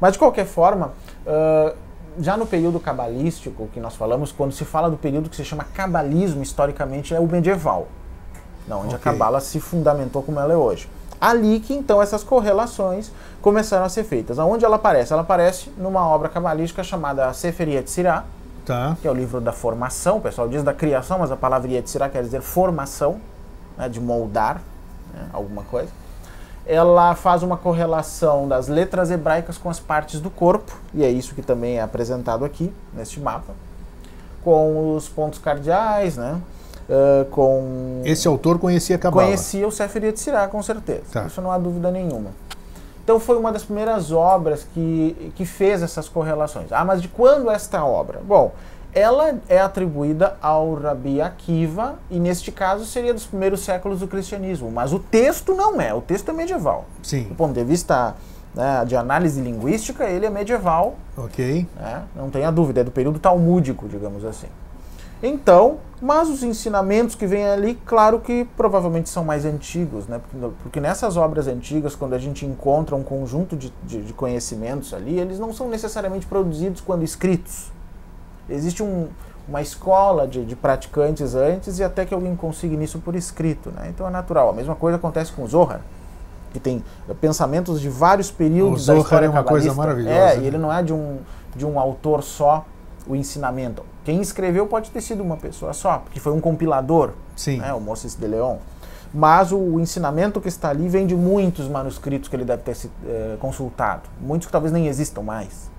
[0.00, 0.92] Mas de qualquer forma...
[1.26, 1.74] Uh,
[2.18, 5.64] já no período cabalístico que nós falamos, quando se fala do período que se chama
[5.64, 7.88] cabalismo, historicamente é o medieval
[8.66, 8.98] não, onde okay.
[8.98, 10.88] a Cabala se fundamentou como ela é hoje.
[11.20, 14.38] Ali que então essas correlações começaram a ser feitas.
[14.38, 15.12] Aonde ela aparece?
[15.12, 18.24] Ela aparece numa obra cabalística chamada Sefer Yetzirah,
[18.64, 18.96] tá.
[19.00, 20.18] que é o livro da formação.
[20.18, 23.20] O pessoal diz da criação, mas a palavra Yetzirah quer dizer formação,
[23.76, 24.60] né, de moldar
[25.14, 25.90] né, alguma coisa.
[26.64, 31.34] Ela faz uma correlação das letras hebraicas com as partes do corpo, e é isso
[31.34, 33.52] que também é apresentado aqui neste mapa,
[34.44, 36.40] com os pontos cardeais, né?
[36.92, 38.02] Uh, com...
[38.04, 39.24] Esse autor conhecia Cabala?
[39.24, 41.04] Conhecia o Sefer Yetzirah, com certeza.
[41.10, 41.24] Tá.
[41.24, 42.32] Isso não há dúvida nenhuma.
[43.02, 46.70] Então foi uma das primeiras obras que, que fez essas correlações.
[46.70, 48.20] Ah, mas de quando esta obra?
[48.22, 48.52] Bom,
[48.94, 54.70] ela é atribuída ao Rabi Akiva e neste caso seria dos primeiros séculos do cristianismo,
[54.70, 56.84] mas o texto não é, o texto é medieval.
[57.02, 57.24] Sim.
[57.24, 58.14] Do ponto de vista
[58.54, 60.96] né, de análise linguística, ele é medieval.
[61.16, 61.66] Ok.
[61.74, 64.48] Né, não tenha dúvida, é do período talmúdico, digamos assim.
[65.22, 70.18] Então, mas os ensinamentos que vêm ali, claro que provavelmente são mais antigos, né?
[70.18, 74.92] Porque, porque nessas obras antigas, quando a gente encontra um conjunto de, de, de, conhecimentos
[74.92, 77.70] ali, eles não são necessariamente produzidos quando escritos.
[78.50, 79.06] Existe um,
[79.48, 83.86] uma escola de, de, praticantes antes e até que alguém consiga isso por escrito, né?
[83.88, 84.50] Então é natural.
[84.50, 85.82] A mesma coisa acontece com o Zohar,
[86.52, 86.82] que tem
[87.20, 90.16] pensamentos de vários períodos o da história é uma coisa maravilhosa.
[90.16, 90.42] É, né?
[90.42, 91.18] e ele não é de um,
[91.54, 92.66] de um autor só
[93.06, 93.84] o ensinamento.
[94.04, 97.58] Quem escreveu pode ter sido uma pessoa só, porque foi um compilador, Sim.
[97.58, 98.56] Né, o Moses de Leon.
[99.14, 102.76] Mas o, o, ensinamento que está ali vem de muitos manuscritos que ele deve ter
[103.06, 104.02] é, consultado.
[104.20, 105.70] Muitos que talvez nem existam mais.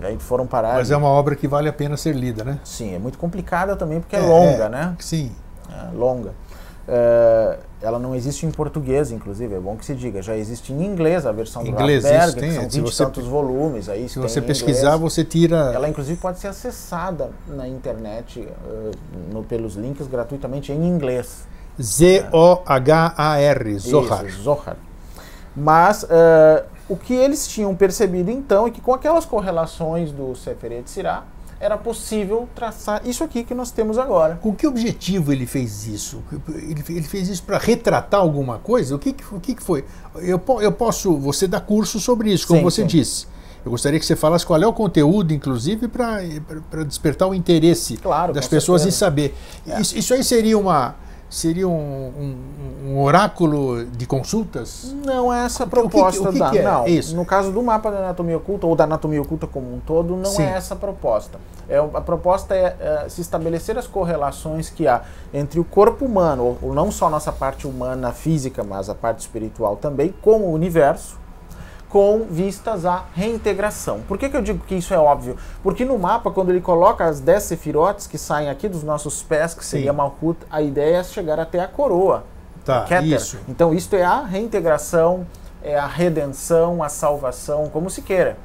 [0.00, 0.74] E aí foram parar.
[0.74, 2.60] Mas é uma obra que vale a pena ser lida, né?
[2.64, 4.96] Sim, é muito complicada também porque é, é longa, é, né?
[4.98, 5.32] Sim.
[5.70, 6.34] É longa.
[7.82, 10.22] Ela não existe em português, inclusive, é bom que se diga.
[10.22, 13.88] Já existe em inglês a versão inglês, do tem, que são 20 você, tantos volumes.
[13.88, 15.72] Aí se você pesquisar, você tira...
[15.74, 18.90] Ela, inclusive, pode ser acessada na internet uh,
[19.32, 21.46] no, pelos links gratuitamente em inglês.
[21.80, 24.24] Z-O-H-A-R, Zohar.
[24.24, 24.76] Isso, Zohar.
[25.54, 30.88] Mas uh, o que eles tinham percebido, então, é que com aquelas correlações do Seferet
[30.88, 31.24] Sirah,
[31.58, 34.38] era possível traçar isso aqui que nós temos agora.
[34.42, 36.22] Com que objetivo ele fez isso?
[36.54, 38.94] Ele, fez isso para retratar alguma coisa?
[38.94, 39.84] O que, o que foi?
[40.16, 42.88] Eu, eu posso, você dá curso sobre isso, como sim, você sim.
[42.88, 43.26] disse.
[43.64, 48.32] Eu gostaria que você falasse qual é o conteúdo, inclusive, para despertar o interesse claro,
[48.32, 48.96] das pessoas certeza.
[48.96, 49.34] em saber.
[49.66, 49.80] É.
[49.80, 50.94] Isso, isso, aí seria uma
[51.28, 52.36] seria um, um,
[52.86, 54.94] um, oráculo de consultas?
[55.04, 56.50] Não é essa a proposta o que, o que da.
[56.50, 57.16] Que é não, isso?
[57.16, 60.24] no caso do mapa da anatomia oculta ou da anatomia oculta como um todo, não
[60.24, 60.42] Sim.
[60.42, 61.38] é essa a proposta.
[61.68, 65.02] É, a proposta é, é, se estabelecer as correlações que há
[65.34, 68.94] entre o corpo humano, ou, ou não só a nossa parte humana física, mas a
[68.94, 71.18] parte espiritual também, com o universo,
[71.88, 74.00] com vistas à reintegração.
[74.06, 75.36] Por que, que eu digo que isso é óbvio?
[75.62, 79.54] Porque no mapa, quando ele coloca as 10 sefirotes que saem aqui dos nossos pés,
[79.54, 79.96] que seria Sim.
[79.96, 82.24] Malkut, a ideia é chegar até a coroa.
[82.64, 83.04] Tá, Keter.
[83.04, 83.38] isso.
[83.48, 85.24] Então, isto é a reintegração,
[85.62, 88.36] é a redenção, a salvação, como se queira.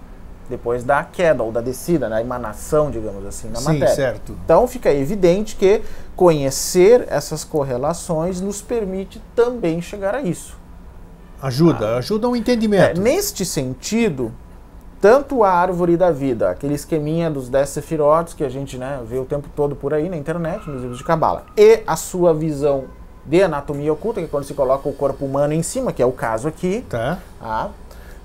[0.49, 3.95] Depois da queda ou da descida, da emanação, digamos assim, na Sim, matéria.
[3.95, 4.37] certo.
[4.43, 5.81] Então fica evidente que
[6.15, 10.60] conhecer essas correlações nos permite também chegar a isso.
[11.41, 13.01] Ajuda, ajuda o É, entendimento.
[13.01, 14.31] neste sentido,
[14.99, 19.17] tanto a árvore da vida, aquele esqueminha dos 10 sefirotes que a gente né, vê
[19.17, 22.85] o tempo todo por aí na internet, nos livros de Cabala, e a sua visão
[23.25, 26.05] de anatomia oculta, que é quando se coloca o corpo humano em cima, que é
[26.05, 27.17] o caso aqui, Tá?
[27.39, 27.69] Tá?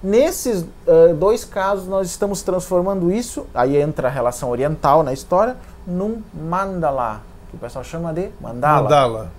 [0.02, 5.56] Nesses ah, dois casos, nós estamos transformando isso, aí entra a relação oriental na história,
[5.86, 9.30] num mandala, que o pessoal chama de mandala, Mandala.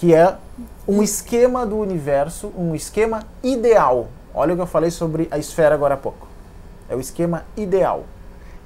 [0.00, 0.34] Que é
[0.88, 4.08] um esquema do universo, um esquema ideal.
[4.34, 6.26] Olha o que eu falei sobre a esfera agora há pouco.
[6.88, 8.04] É o esquema ideal.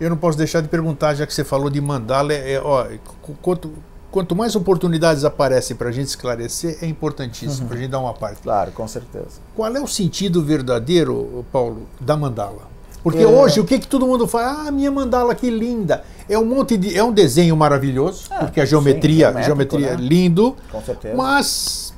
[0.00, 2.84] Eu não posso deixar de perguntar, já que você falou de mandala, é, ó,
[3.20, 3.72] qu- quanto,
[4.12, 8.14] quanto mais oportunidades aparecem para a gente esclarecer, é importantíssimo, para a gente dar uma
[8.14, 8.40] parte.
[8.40, 9.40] Claro, com certeza.
[9.56, 12.62] Qual é o sentido verdadeiro, Paulo, da mandala?
[13.02, 13.26] Porque É.
[13.26, 14.68] hoje o que, que todo mundo fala?
[14.68, 16.04] Ah, minha mandala que linda.
[16.28, 16.96] É um monte de.
[16.96, 19.46] É um desenho maravilhoso, É, porque a sim, geometria, geométrico,
[19.78, 20.02] geometria é né?
[20.02, 21.14] lindo, Com certeza.
[21.16, 21.92] mas.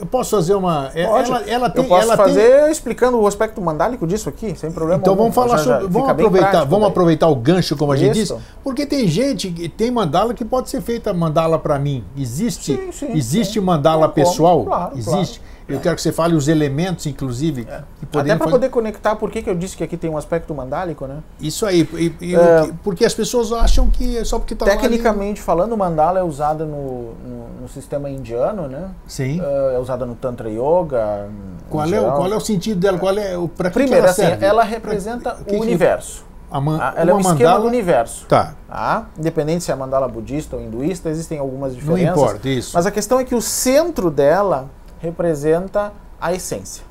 [0.00, 0.90] Eu posso fazer uma.
[0.94, 1.28] é- Pode.
[1.28, 1.82] Ela, ela tem.
[1.82, 5.24] eu posso ela tem- fazer explicando o aspecto mandálico disso aqui, sem problema Então algum.
[5.24, 6.90] vamos falar Já- sobre, vamos aproveitar, vamos daí.
[6.90, 8.32] aproveitar o gancho como a gente diz,
[8.62, 12.04] porque tem gente que tem mandala que pode ser feita mandala para mim.
[12.16, 13.60] Existe, Sim, sim, existe sim.
[13.60, 14.64] mandala Tem como, pessoal?
[14.64, 15.42] claro, existe.
[15.68, 19.42] Eu quero que você fale os elementos, inclusive, que Até para poder conectar por que
[19.42, 21.18] que eu disse que aqui tem um aspecto mandálico, né?
[21.40, 22.62] Isso aí, e- e É.
[22.66, 24.72] que- porque as pessoas acham que é só porque está lá.
[24.72, 28.88] Tecnicamente falando, o mandala é usada no, no, no sistema indiano, né?
[29.06, 29.40] Sim.
[29.42, 31.28] É é usada no Tantra Yoga.
[31.68, 32.16] Qual é, o, geral.
[32.16, 32.98] qual é o sentido dela?
[32.98, 34.44] Qual é o para que que Primeiro, ela assim, serve?
[34.46, 36.26] ela Pra- representa que o que- universo.
[36.50, 36.94] A man- tá?
[36.96, 38.26] Ela é um uma esquema mandala- do universo.
[38.26, 39.06] Tá, Tá?
[39.18, 42.16] Independente se é mandala budista ou hinduísta, existem algumas não diferenças.
[42.16, 42.70] importa isso.
[42.74, 44.66] Mas a questão é que o centro dela
[45.00, 46.84] representa a essência.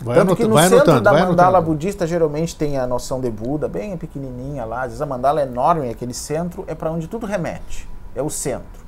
[0.00, 1.66] vai Tanto que no vai centro anotando, da mandala anotando.
[1.66, 4.80] budista geralmente tem a noção de Buda, bem pequenininha lá.
[4.80, 7.88] Às vezes a mandala é enorme, aquele centro é para onde tudo remete.
[8.14, 8.82] É o centro.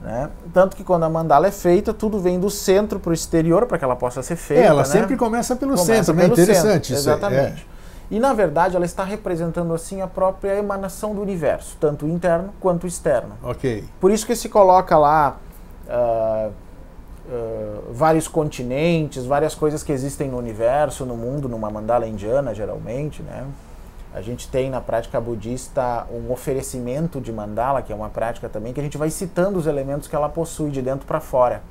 [0.00, 0.28] Né?
[0.52, 3.78] Tanto que quando a mandala é feita, tudo vem do centro para o exterior para
[3.78, 4.62] que ela possa ser feita.
[4.64, 4.84] É, ela né?
[4.84, 6.22] sempre começa pelo Começa centro, né?
[6.22, 7.18] pelo Interessante centro, isso aí, é.
[7.18, 7.72] Exatamente.
[8.10, 12.52] E na verdade ela está representando assim a própria emanação do universo, tanto o interno
[12.60, 13.38] quanto o externo.
[13.42, 13.84] É, ok.
[14.00, 15.36] Por isso que se coloca lá
[15.88, 16.50] ah,
[17.90, 23.46] vários continentes, várias coisas que existem no universo, no mundo, numa mandala indiana, geralmente, né?
[24.14, 28.72] A gente tem na prática budista um oferecimento de mandala, que é uma prática também,
[28.72, 31.62] que a gente vai citando os elementos que ela possui de dentro para fora.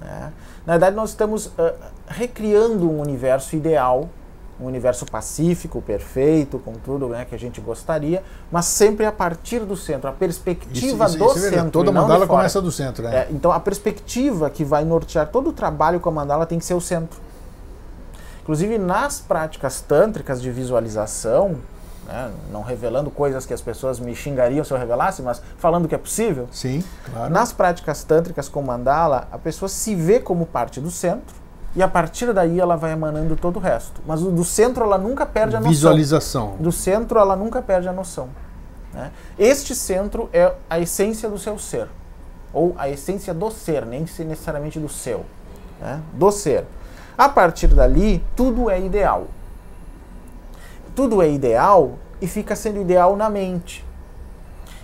[0.00, 0.32] né?
[0.64, 1.74] Na verdade, nós estamos ah,
[2.06, 4.08] recriando um universo ideal,
[4.62, 9.60] um universo pacífico, perfeito, com tudo né, que a gente gostaria, mas sempre a partir
[9.60, 11.70] do centro, a perspectiva Isso- isso- do isso é centro.
[11.70, 13.16] Toda mandala começa do centro, né?
[13.16, 16.64] É, então a perspectiva que vai nortear todo o trabalho com a mandala tem que
[16.64, 17.18] ser o centro.
[18.42, 21.56] Inclusive nas práticas tântricas de visualização,
[22.06, 25.94] né, não revelando coisas que as pessoas me xingariam se eu revelasse, mas falando que
[25.94, 27.32] é possível, Sim, claro.
[27.32, 31.41] nas práticas tântricas com mandala, a pessoa se vê como parte do centro
[31.74, 34.00] e a partir daí ela vai emanando todo o resto.
[34.06, 35.72] Mas o do centro ela nunca perde a noção.
[35.72, 36.56] Visualização.
[36.58, 38.28] Do centro ela nunca perde a noção.
[38.92, 39.10] né?
[39.38, 41.88] Este centro é a essência do seu ser,
[42.52, 45.24] ou a essência do ser, nem necessariamente do seu,
[45.80, 46.00] né?
[46.12, 46.64] do ser.
[47.16, 49.26] A partir dali, tudo é ideal.
[50.94, 53.84] Tudo é ideal e fica sendo ideal na mente.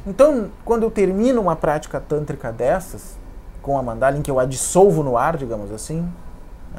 [0.07, 3.19] Então, quando eu termino uma prática tântrica dessas,
[3.61, 6.11] com a mandala, em que eu a dissolvo no ar, digamos assim,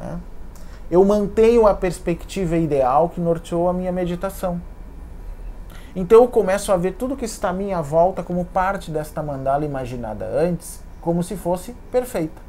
[0.00, 0.18] né,
[0.90, 4.60] eu mantenho a perspectiva ideal que norteou a minha meditação.
[5.94, 9.64] Então eu começo a ver tudo que está à minha volta como parte desta mandala
[9.64, 12.40] imaginada antes, como se fosse perfeita.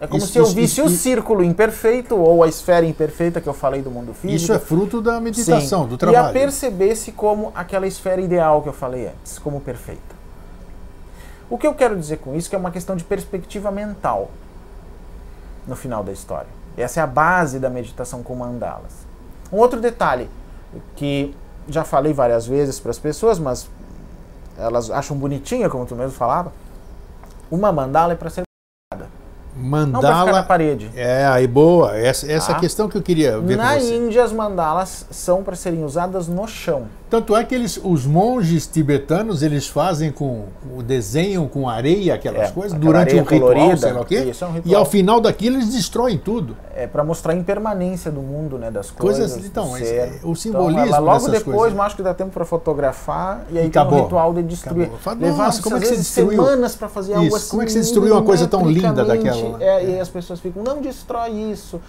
[0.00, 3.48] É como Isso- se eu visse isso- o círculo imperfeito ou a esfera imperfeita que
[3.48, 4.36] eu falei do mundo físico.
[4.36, 5.88] Isso é fruto da meditação, Sim.
[5.88, 6.32] do E a trabalho.
[6.32, 10.16] perceber-se como aquela esfera ideal que eu falei antes, como perfeita.
[11.50, 14.30] O que eu quero dizer com isso que é uma questão de perspectiva mental
[15.68, 16.48] no final da história.
[16.76, 18.92] Essa é a base da meditação com mandalas.
[19.52, 20.28] Um outro detalhe
[20.96, 21.34] que
[21.68, 23.68] já falei várias vezes para as pessoas, mas
[24.56, 26.52] elas acham bonitinha, como tu mesmo falava,
[27.50, 28.42] Uma mandala é para ser
[29.56, 30.06] mandala.
[30.06, 30.90] Para ficar na parede.
[30.94, 31.96] É, aí boa.
[31.96, 32.60] Essa, essa Tá.
[32.60, 33.96] questão que eu queria ver Na com você.
[33.96, 36.86] Índia, as mandalas são para serem usadas no chão.
[37.10, 40.44] Tanto é que eles, os monges tibetanos, eles fazem com,
[40.84, 43.76] desenham com areia aquelas É, coisas durante um ritual, colorida.
[43.78, 44.30] sei lá o quê.
[44.38, 46.54] É um E ao final daquilo eles destroem tudo.
[46.74, 49.46] É para mostrar a impermanência do mundo, né, das Coisas- coisas.
[49.46, 53.58] então, é o simbolismo Então, logo depois, mas acho que dá tempo para fotografar e
[53.58, 54.90] aí tem um ritual de destruir.
[55.18, 56.30] Levar nossa, como é que você destruiu?
[56.44, 57.48] semanas para fazer algo Isso, assim.
[57.50, 59.64] como é que você destruiu uma coisa tão linda daquela, né?
[59.64, 61.80] É, e as pessoas ficam, não destrói isso.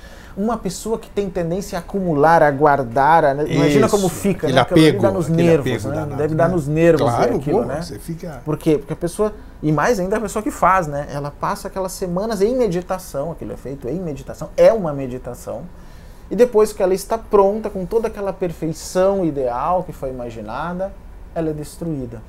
[0.41, 4.53] Uma pessoa que tem tendência a acumular, a guardar, a- imagina Isso, como fica, aquele
[4.53, 4.61] né?
[4.61, 5.91] Apego, dá nos aquele nervos, né?
[5.95, 6.37] danado, Deve né?
[6.37, 7.81] dar nos nervos Claro, aquilo, pô, né?
[7.81, 8.41] você fica...
[8.45, 8.77] Por quê?
[8.77, 11.07] Porque a pessoa, e mais ainda a pessoa que faz, né?
[11.11, 15.63] Ela passa aquelas semanas em meditação, aquilo é feito em meditação, é uma meditação.
[16.31, 20.93] E depois que ela está pronta, com toda aquela perfeição ideal que foi imaginada,
[21.35, 22.21] ela é destruída.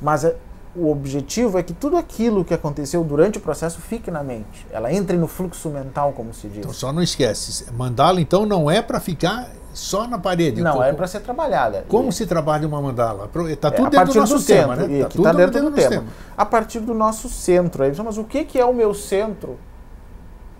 [0.00, 0.34] Mas é-
[0.74, 4.66] o objetivo é que tudo aquilo que aconteceu durante o processo fique na mente.
[4.70, 6.58] Ela entre no fluxo mental, como se diz.
[6.58, 7.70] Então só não esquece.
[7.72, 10.62] Mandala, então, não é para ficar só na parede.
[10.62, 11.84] Não, Co- é para ser trabalhada.
[11.88, 13.28] Como E- se trabalha uma mandala?
[13.48, 14.96] Está É, tudo a dentro do nosso tema, centro, né?
[14.96, 16.04] e Tá aqui tudo tá dentro do nosso tema.
[16.36, 17.82] A partir do nosso centro.
[17.82, 19.58] Aí, mas o que, que é o meu centro?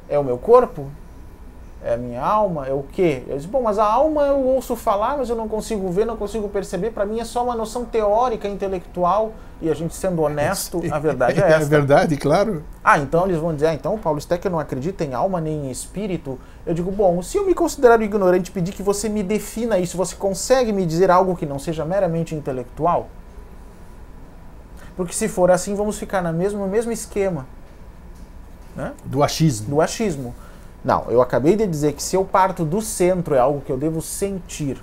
[0.09, 0.89] É o meu corpo?
[1.85, 2.67] É a minha alma?
[2.67, 3.25] É o quê?
[3.27, 6.17] Eu disse, bom, mas a alma eu ouço falar, mas eu não consigo ver, não
[6.17, 6.93] consigo perceber.
[6.93, 9.33] Para mim é só uma noção teórica, intelectual.
[9.61, 11.67] E a gente sendo honesto, a verdade é É essa.
[11.69, 12.63] verdade, claro.
[12.85, 15.67] Ah, então eles vão dizer, ah, então o Paulo Stecker não acredita em alma nem
[15.67, 16.39] em espírito.
[16.65, 19.97] Eu digo, bom, se eu me considerar ignorante e pedir que você me defina isso,
[19.97, 23.09] você consegue me dizer algo que não seja meramente intelectual?
[24.97, 27.47] Porque se for assim, vamos ficar na mesma, no mesmo esquema
[28.75, 28.93] né?
[29.05, 29.69] Do achismo.
[29.69, 30.35] do achismo.
[30.85, 33.79] Não, eu acabei de dizer que se eu parto do centro é algo que eu
[33.79, 34.83] devo sentir.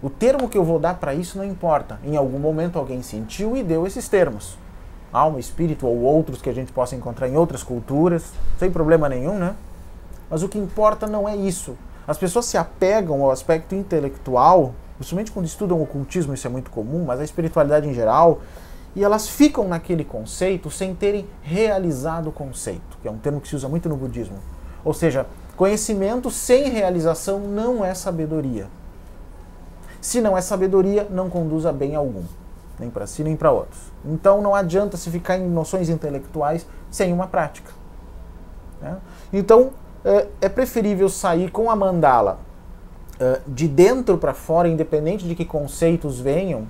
[0.00, 1.98] O termo que eu vou dar para isso não importa.
[2.04, 4.56] Em algum momento alguém sentiu e deu esses termos.
[5.12, 9.38] Alma, espírito ou outros que a gente possa encontrar em outras culturas, sem problema nenhum,
[9.38, 9.56] né?
[10.30, 11.76] Mas o que importa não é isso.
[12.06, 17.04] As pessoas se apegam ao aspecto intelectual, principalmente quando estudam ocultismo, isso é muito comum,
[17.04, 18.40] mas a espiritualidade em geral,
[18.94, 23.48] e elas ficam naquele conceito sem terem realizado o conceito, que é um termo que
[23.48, 24.38] se usa muito no budismo.
[24.84, 28.66] Ou seja, conhecimento sem realização não é sabedoria.
[30.00, 32.22] Se não é sabedoria, não conduz a bem algum,
[32.78, 33.80] nem para si nem para outros.
[34.04, 37.72] Então não adianta se ficar em noções intelectuais sem uma prática.
[38.80, 38.96] né?
[39.32, 39.70] Então
[40.04, 42.38] é, é preferível sair com a mandala
[43.20, 46.66] é, de dentro para fora, independente de que conceitos venham,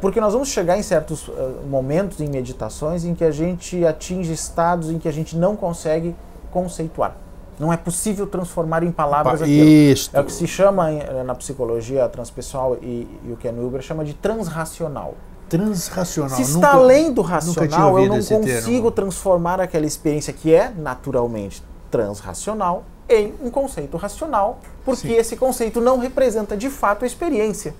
[0.00, 4.32] porque nós vamos chegar em certos é, momentos em meditações em que a gente atinge
[4.32, 6.14] estados em que a gente não consegue
[6.50, 7.14] conceituar.
[7.58, 9.68] Não é possível transformar em palavras aquilo.
[9.68, 10.16] Isto.
[10.16, 14.02] É o que se chama em- na psicologia transpessoal e, e o Ken Wilber chama
[14.02, 15.14] de transracional.
[15.46, 16.36] Transracional.
[16.36, 18.90] Se está Nunca- além do racional, eu não consigo termo.
[18.90, 25.14] transformar aquela experiência que é naturalmente transracional em um conceito racional, porque Sim.
[25.16, 27.74] esse conceito não representa de fato a experiência.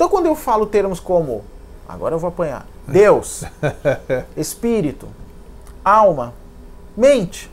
[0.00, 1.44] Então, quando eu falo termos como,
[1.86, 3.44] agora eu vou apanhar, Deus,
[4.34, 5.06] espírito,
[5.84, 6.32] alma,
[6.96, 7.50] mente,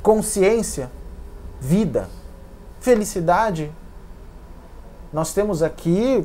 [0.00, 0.88] consciência,
[1.60, 2.08] vida,
[2.78, 3.68] felicidade,
[5.12, 6.24] nós temos aqui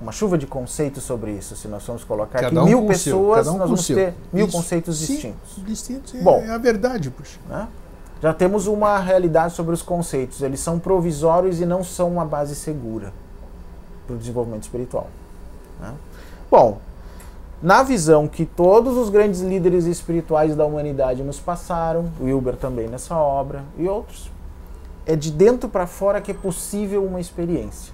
[0.00, 1.56] uma chuva de conceitos sobre isso.
[1.56, 3.96] Se nós formos colocar Cada aqui um mil pessoas, um nós vamos seu.
[3.96, 4.56] ter mil Isso.
[4.56, 5.64] conceitos Sim, distintos.
[5.66, 6.14] Distintos.
[6.14, 6.44] É, Bom.
[6.46, 7.40] é a verdade, puxa.
[7.48, 7.66] né?
[8.22, 10.40] Já temos uma realidade sobre os conceitos.
[10.42, 13.12] Eles são provisórios e não são uma base segura
[14.10, 15.06] para o desenvolvimento espiritual.
[15.80, 15.94] né?
[16.50, 16.78] Bom,
[17.62, 23.14] na visão que todos os grandes líderes espirituais da humanidade nos passaram, Wilber também nessa
[23.14, 24.30] obra e outros,
[25.06, 27.92] é de dentro para fora que é possível uma experiência.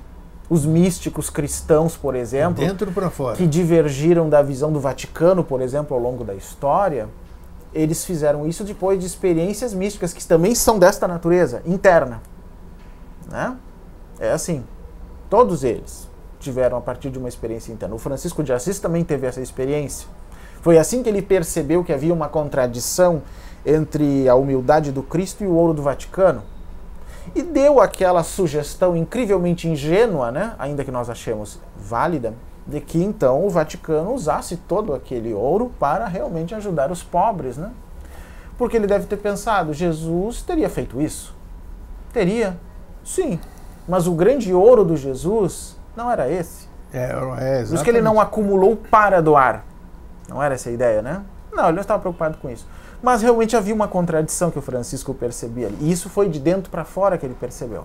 [0.49, 3.37] Os místicos cristãos, por exemplo, Dentro para fora.
[3.37, 7.09] que divergiram da visão do Vaticano, por exemplo, ao longo da história,
[7.75, 12.23] eles fizeram isso depois de experiências místicas que também são desta natureza, interna.
[13.29, 13.57] Né?
[14.21, 14.65] É assim,
[15.29, 16.06] todos eles
[16.47, 17.95] tiveram a partir de uma experiência interna.
[17.95, 20.07] O Francisco de Assis também teve essa experiência.
[20.63, 23.23] Foi assim que ele percebeu que havia uma contradição
[23.65, 26.43] entre a humildade do Cristo e o ouro do Vaticano.
[27.35, 30.55] E deu aquela sugestão incrivelmente ingênua, né?
[30.57, 32.33] ainda que nós achemos válida,
[32.65, 37.57] de que então o Vaticano usasse todo aquele ouro para realmente ajudar os pobres.
[37.57, 37.73] Né?
[38.57, 41.35] Porque ele deve ter pensado, Jesus teria feito isso?
[42.13, 42.57] Teria,
[43.03, 43.41] sim.
[43.89, 46.69] Mas o grande ouro do Jesus não era esse.
[46.93, 49.65] É, é isso que ele não acumulou para doar.
[50.29, 51.23] Não era essa a ideia, né?
[51.53, 52.67] Não, ele não estava preocupado com isso.
[53.03, 55.77] Mas realmente havia uma contradição que o Francisco percebia ali.
[55.81, 57.85] E isso foi de dentro para fora que ele percebeu.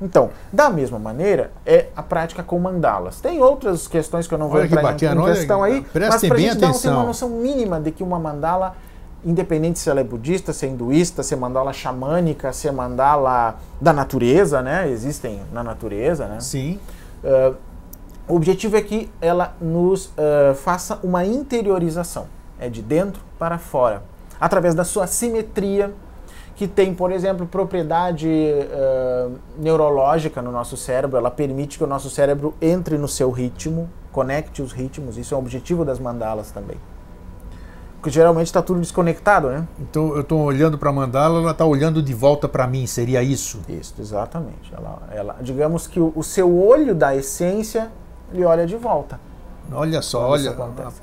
[0.00, 3.20] Então, da mesma maneira, é a prática com mandalas.
[3.20, 5.62] Tem outras questões que eu não vou Olha que entrar em- bacana, em olha, questão
[5.62, 8.74] aí, prestem mas para a gente dar um- uma noção mínima de que uma mandala,
[9.24, 13.56] independente se ela é budista, se é hinduísta, se é mandala xamânica, se é mandala
[13.80, 14.90] da natureza, né?
[14.90, 16.40] Existem na natureza, né?
[16.40, 16.80] Sim.
[17.22, 17.56] Uh,
[18.28, 22.26] o objetivo é que ela nos uh, faça uma interiorização,
[22.58, 24.02] é de dentro para fora,
[24.40, 25.92] através da sua simetria,
[26.54, 32.10] que tem, por exemplo, propriedade uh, neurológica no nosso cérebro, ela permite que o nosso
[32.10, 36.76] cérebro entre no seu ritmo, conecte os ritmos, isso é o objetivo das mandalas também.
[38.02, 39.64] Porque geralmente está tudo desconectado, né?
[39.78, 43.22] Então eu estou olhando para a mandala, ela está olhando de volta para mim, seria
[43.22, 43.60] isso?
[43.68, 44.74] Isso, exatamente.
[44.76, 47.92] Ela, ela, digamos que o, o seu olho da essência,
[48.34, 49.20] ele olha de volta.
[49.72, 50.52] Olha só, olha.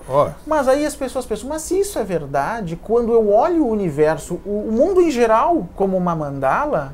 [0.09, 3.69] Ó, Mas aí as pessoas pensam, mas se isso é verdade, quando eu olho o
[3.69, 6.93] universo, o, mundo em geral, como uma mandala,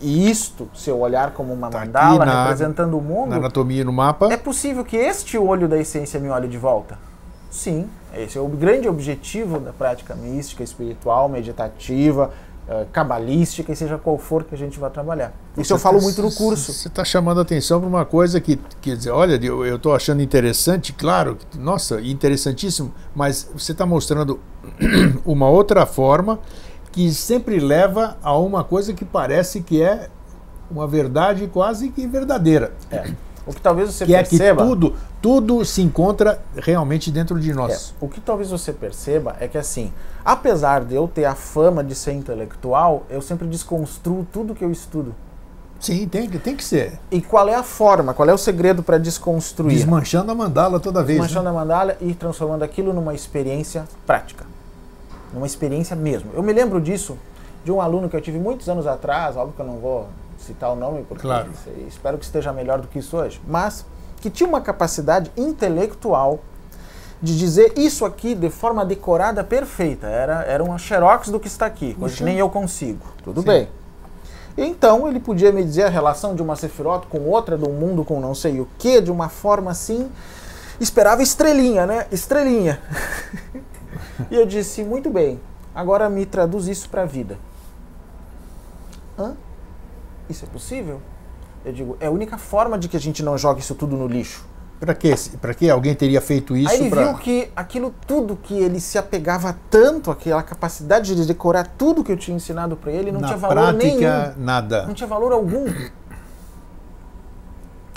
[0.00, 3.84] e isto, se eu olhar como uma Tá mandala na- representando o mundo, na anatomia
[3.84, 4.32] no mapa.
[4.32, 6.98] é possível que este olho da essência me olhe de volta?
[7.50, 7.88] Sim,
[8.22, 12.30] esse é o grande objetivo da prática mística, espiritual, meditativa,
[12.68, 15.32] eh, cabalística, e seja qual for que a gente vai trabalhar.
[15.56, 16.72] Isso eu falo muito no curso.
[16.72, 20.20] Você está chamando a atenção para uma coisa que, quer dizer, olha, eu estou achando
[20.20, 24.38] interessante, claro, nossa, interessantíssimo, mas você está mostrando
[25.24, 26.38] uma outra forma
[26.92, 30.10] que sempre leva a uma coisa que parece que é
[30.70, 32.72] uma verdade quase que verdadeira.
[32.90, 33.10] É.
[33.48, 34.62] O que talvez você que é que perceba.
[34.64, 37.94] tudo, tudo se encontra realmente dentro de É, nós.
[38.00, 39.90] o que talvez você perceba é que assim,
[40.24, 44.70] apesar de eu ter a fama de ser intelectual, eu sempre desconstruo tudo que eu
[44.70, 45.14] estudo.
[45.80, 46.98] Sim, tem, que- tem que ser.
[47.10, 49.76] E qual é a forma, qual é o segredo para desconstruir?
[49.76, 51.18] Desmanchando a mandala toda vez.
[51.18, 51.24] né?
[51.26, 54.44] Desmanchando a mandala e transformando aquilo numa experiência prática.
[55.32, 56.30] Numa experiência mesmo.
[56.34, 57.16] Eu me lembro disso
[57.64, 60.08] de um aluno que eu tive muitos anos atrás, óbvio que eu não vou
[60.48, 61.50] citar o nome, porque Claro.
[61.86, 63.84] espero que esteja melhor do que isso hoje, mas
[64.20, 66.40] que tinha uma capacidade intelectual
[67.20, 70.06] de dizer isso aqui de forma decorada perfeita.
[70.06, 72.24] Era, era uma xerox do que está aqui, coisa que Puxa.
[72.24, 73.04] nem eu consigo.
[73.22, 73.46] Tudo Sim.
[73.46, 73.68] bem.
[74.56, 78.04] Então ele podia me dizer a relação de uma Sephiroth com outra, de um mundo
[78.04, 80.10] com não sei o que, de uma forma assim.
[80.80, 82.06] Esperava estrelinha, né?
[82.10, 82.80] Estrelinha.
[84.30, 85.40] e eu disse, muito bem,
[85.74, 87.36] agora me traduz isso para a vida.
[89.18, 89.34] Hã?
[90.28, 91.00] Isso é possível?
[91.64, 94.06] Eu digo, é a única forma de que a gente não jogue isso tudo no
[94.06, 94.46] lixo.
[94.78, 95.12] Para quê?
[95.40, 96.70] Para que alguém teria feito isso?
[96.70, 101.26] Aí ele pra- viu que aquilo tudo que ele se apegava tanto, aquela capacidade de
[101.26, 104.44] decorar tudo que eu tinha ensinado para ele, não Na tinha valor prática, nenhum.
[104.44, 104.86] nada.
[104.86, 105.64] Não tinha valor algum.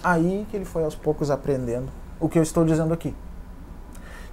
[0.04, 3.14] Aí que ele foi aos poucos aprendendo o que eu estou dizendo aqui.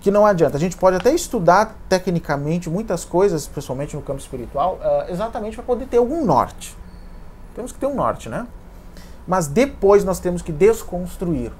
[0.01, 0.57] Que não adianta.
[0.57, 5.64] A gente pode até estudar tecnicamente muitas coisas, principalmente no campo espiritual, ah, exatamente para
[5.64, 6.74] poder ter algum norte.
[7.59, 8.47] Temos que ter um norte, né?
[9.27, 11.51] Mas depois nós temos que desconstruir.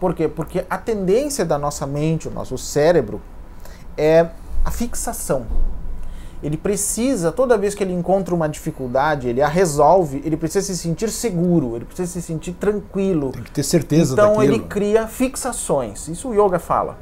[0.00, 0.26] Por quê?
[0.26, 3.20] Porque a tendência da nossa mente, o nosso cérebro,
[3.94, 4.28] é
[4.64, 5.44] a fixação.
[6.42, 10.78] Ele precisa, toda vez que ele encontra uma dificuldade, ele a resolve, ele precisa se
[10.78, 13.32] sentir seguro, ele precisa se sentir tranquilo.
[13.32, 14.54] Tem que ter certeza Então daquilo.
[14.54, 16.08] ele cria fixações.
[16.08, 16.96] Isso o yoga fala.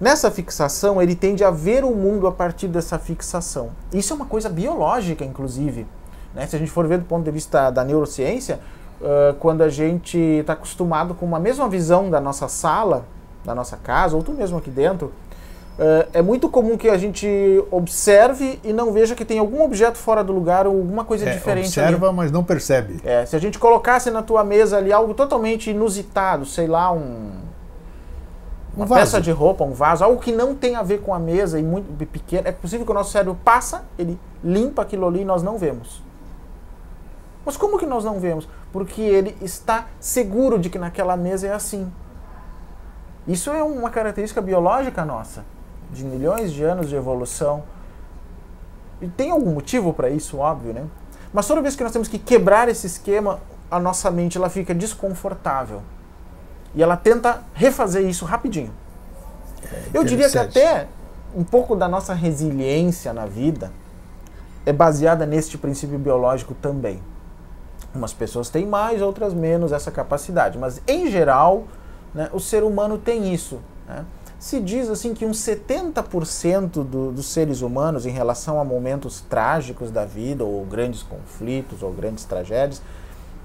[0.00, 3.70] Nessa fixação, ele tende a ver o mundo a partir dessa fixação.
[3.92, 5.88] Isso é uma coisa biológica, inclusive.
[6.34, 6.46] Né?
[6.46, 8.60] Se a gente for ver do ponto de vista da neurociência,
[9.02, 13.04] ah, quando a gente está acostumado com uma mesma visão da nossa sala,
[13.44, 15.12] da nossa casa, ou tu mesmo aqui dentro,
[15.78, 17.26] ah, é muito comum que a gente
[17.70, 21.32] observe e não veja que tem algum objeto fora do lugar ou alguma coisa É,
[21.32, 21.94] diferente ali.
[21.94, 23.00] observa, mas não percebe.
[23.04, 27.30] É, se a gente colocasse na tua mesa ali algo totalmente inusitado, sei lá, um
[28.74, 31.18] uma Um peça de roupa, um vaso, algo que não tem a ver com a
[31.18, 35.20] mesa e muito pequeno, é possível que o nosso cérebro passa, ele limpa aquilo ali
[35.20, 36.02] e nós não vemos.
[37.44, 38.48] Mas como que nós não vemos?
[38.72, 41.92] Porque ele está seguro de que naquela mesa é assim.
[43.26, 45.44] Isso é uma característica biológica nossa,
[45.90, 47.64] de milhões de anos de evolução.
[49.00, 50.86] E tem algum motivo para isso, óbvio, né?
[51.32, 53.40] Mas toda vez que nós temos que quebrar esse esquema,
[53.70, 55.82] a nossa mente ela fica desconfortável.
[56.74, 58.72] E ela tenta refazer isso rapidinho.
[59.92, 60.86] Eu diria que até
[61.34, 63.72] um pouco da nossa resiliência na vida
[64.66, 67.02] é baseada neste princípio biológico também.
[67.94, 71.64] Umas pessoas têm mais, outras menos essa capacidade, mas em geral,
[72.14, 73.60] né, o ser humano tem isso.
[73.86, 74.04] né?
[74.38, 79.90] Se diz assim que uns 70% do, dos seres humanos, em relação a momentos trágicos
[79.90, 82.82] da vida, ou grandes conflitos, ou grandes tragédias,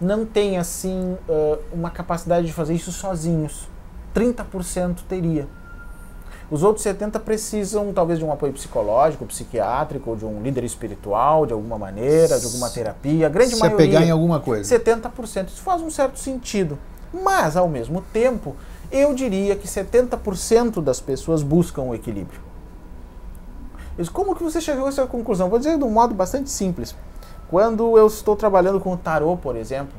[0.02, 1.16] não tem assim
[1.72, 3.68] uma capacidade de fazer isso sozinhos.
[4.16, 5.48] 30% teria.
[6.50, 11.52] Os outros 70 precisam talvez de um apoio psicológico, psiquiátrico, de um líder espiritual, de
[11.52, 13.28] alguma maneira, de alguma terapia.
[13.28, 13.86] A grande Se maioria.
[13.86, 14.78] pegar em alguma coisa.
[14.80, 15.50] 70%.
[15.50, 16.80] Isso faz um certo sentido.
[17.14, 18.56] Mas, ao mesmo tempo,
[18.90, 22.40] eu diria que 70% das pessoas buscam o equilíbrio.
[24.14, 25.50] Como que você chegou a essa conclusão?
[25.50, 26.96] Vou dizer de um modo bastante simples.
[27.50, 29.94] Quando eu estou trabalhando com o tarô, por exemplo,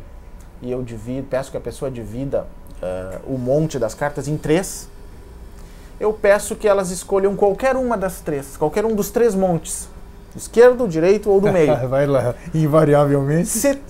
[0.63, 2.47] e eu divido, peço que a pessoa divida
[2.83, 4.89] uh, o monte das cartas em três,
[6.01, 9.89] eu peço que elas escolham qualquer uma das três, qualquer um dos três montes.
[10.37, 11.75] Esquerdo, direito ou do meio.
[11.89, 13.49] Vai lá, invariavelmente.
[13.49, 13.81] 70%,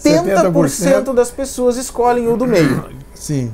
[0.52, 2.88] 70%, das pessoas escolhem o do meio.
[3.14, 3.52] Sim.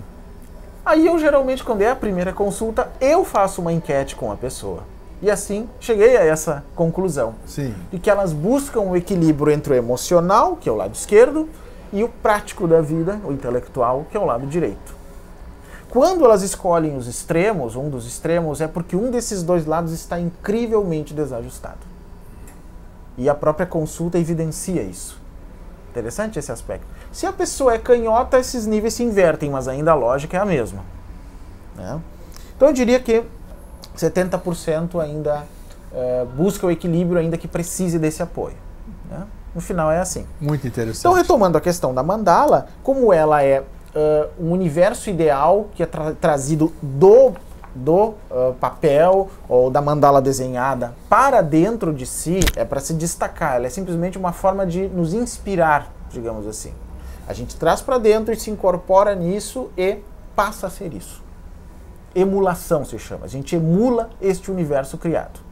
[0.85, 4.85] Aí eu geralmente, quando é a primeira consulta, eu faço uma enquete com a pessoa.
[5.23, 7.35] E assim cheguei a essa conclusão.
[7.47, 7.75] Sim.
[7.91, 11.49] De que elas buscam o equilíbrio entre o emocional, que é o lado esquerdo,
[11.93, 14.94] e o prático da vida, o intelectual, que é o lado direito.
[15.95, 20.19] Quando elas escolhem os extremos, um dos extremos, é porque um desses dois lados está
[20.19, 21.79] incrivelmente desajustado.
[23.17, 25.23] E a própria consulta evidencia isso.
[25.91, 26.85] Interessante esse aspecto.
[27.13, 30.45] Se a pessoa é canhota, esses níveis se invertem, mas ainda a lógica é a
[30.45, 30.83] mesma.
[31.77, 32.01] Né?
[32.57, 33.23] Então eu diria que
[33.97, 35.45] 70% ainda
[35.93, 38.57] uh, busca o equilíbrio, ainda que precise desse apoio.
[39.09, 39.25] Né?
[39.55, 40.27] No final é assim.
[40.41, 40.99] Muito interessante.
[40.99, 43.63] Então, retomando a questão da mandala, como ela é
[43.95, 47.33] uh, um universo ideal que é tra trazido do,
[47.75, 53.57] do uh, papel ou da mandala desenhada para dentro de si, é para se destacar.
[53.57, 56.73] Ela é simplesmente uma forma de nos inspirar, digamos assim.
[57.27, 59.99] A gente traz para dentro e se incorpora nisso e
[60.37, 61.23] passa a ser isso.
[62.15, 63.25] Emulação se chama.
[63.25, 65.44] A gente emula este universo criado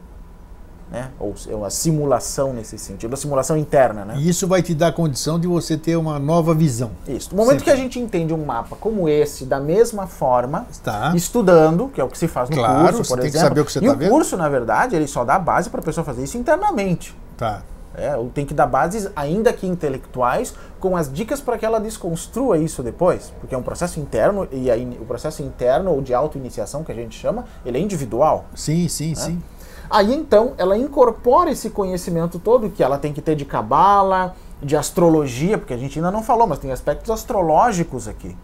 [0.93, 1.09] né?
[1.19, 4.13] Ou é uma simulação nesse sentido, uma simulação interna, né?
[4.15, 6.91] E isso vai te dar a condição de você ter uma nova visão.
[7.07, 7.31] Isso.
[7.31, 7.65] No momento Sempre.
[7.65, 11.11] que a gente entende um mapa como esse, da mesma forma, Está.
[11.15, 13.41] estudando, que é o que se faz no claro, curso, por tem exemplo.
[13.41, 14.09] Que saber o que você e tá o vendo?
[14.11, 17.17] curso, na verdade, ele só dá base para a pessoa fazer isso internamente.
[17.35, 17.63] Tá.
[17.95, 22.57] É, tem que dar bases, ainda que intelectuais, com as dicas para que ela desconstrua
[22.57, 26.83] isso depois, porque é um processo interno e aí, o processo interno ou de auto-iniciação
[26.83, 28.45] que a gente chama, ele é individual.
[28.55, 29.15] Sim, sim, né?
[29.15, 29.43] sim.
[29.89, 34.75] Aí então ela incorpora esse conhecimento todo que ela tem que ter de cabala, de
[34.75, 38.35] astrologia, porque a gente ainda não falou, mas tem aspectos astrológicos aqui,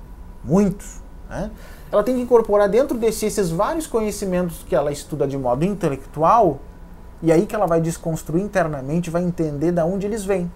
[0.43, 1.01] muitos.
[1.29, 1.49] Né?
[1.91, 6.59] Ela tem que incorporar dentro desses esses vários conhecimentos que ela estuda de modo intelectual,
[7.21, 10.51] e aí que ela vai desconstruir internamente, vai entender de onde eles vêm.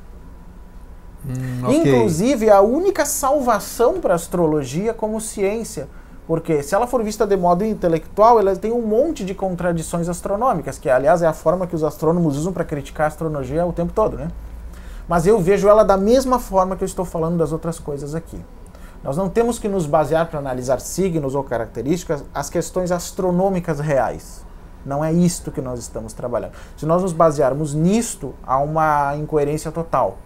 [1.25, 1.77] Hum, okay.
[1.77, 5.87] Inclusive, a única salvação para a astrologia como ciência
[6.25, 10.77] porque se ela for vista de modo intelectual, ela tem um monte de contradições astronômicas,
[10.77, 13.91] que aliás é a forma que os astrônomos usam para criticar a astrologia o tempo
[13.93, 14.29] todo, né?
[15.07, 18.39] Mas eu vejo ela da mesma forma que eu estou falando das outras coisas aqui.
[19.03, 24.45] Nós não temos que nos basear para analisar signos ou características as questões astronômicas reais.
[24.85, 26.53] Não é isto que nós estamos trabalhando.
[26.77, 30.17] Se nós nos basearmos nisto, há uma incoerência total.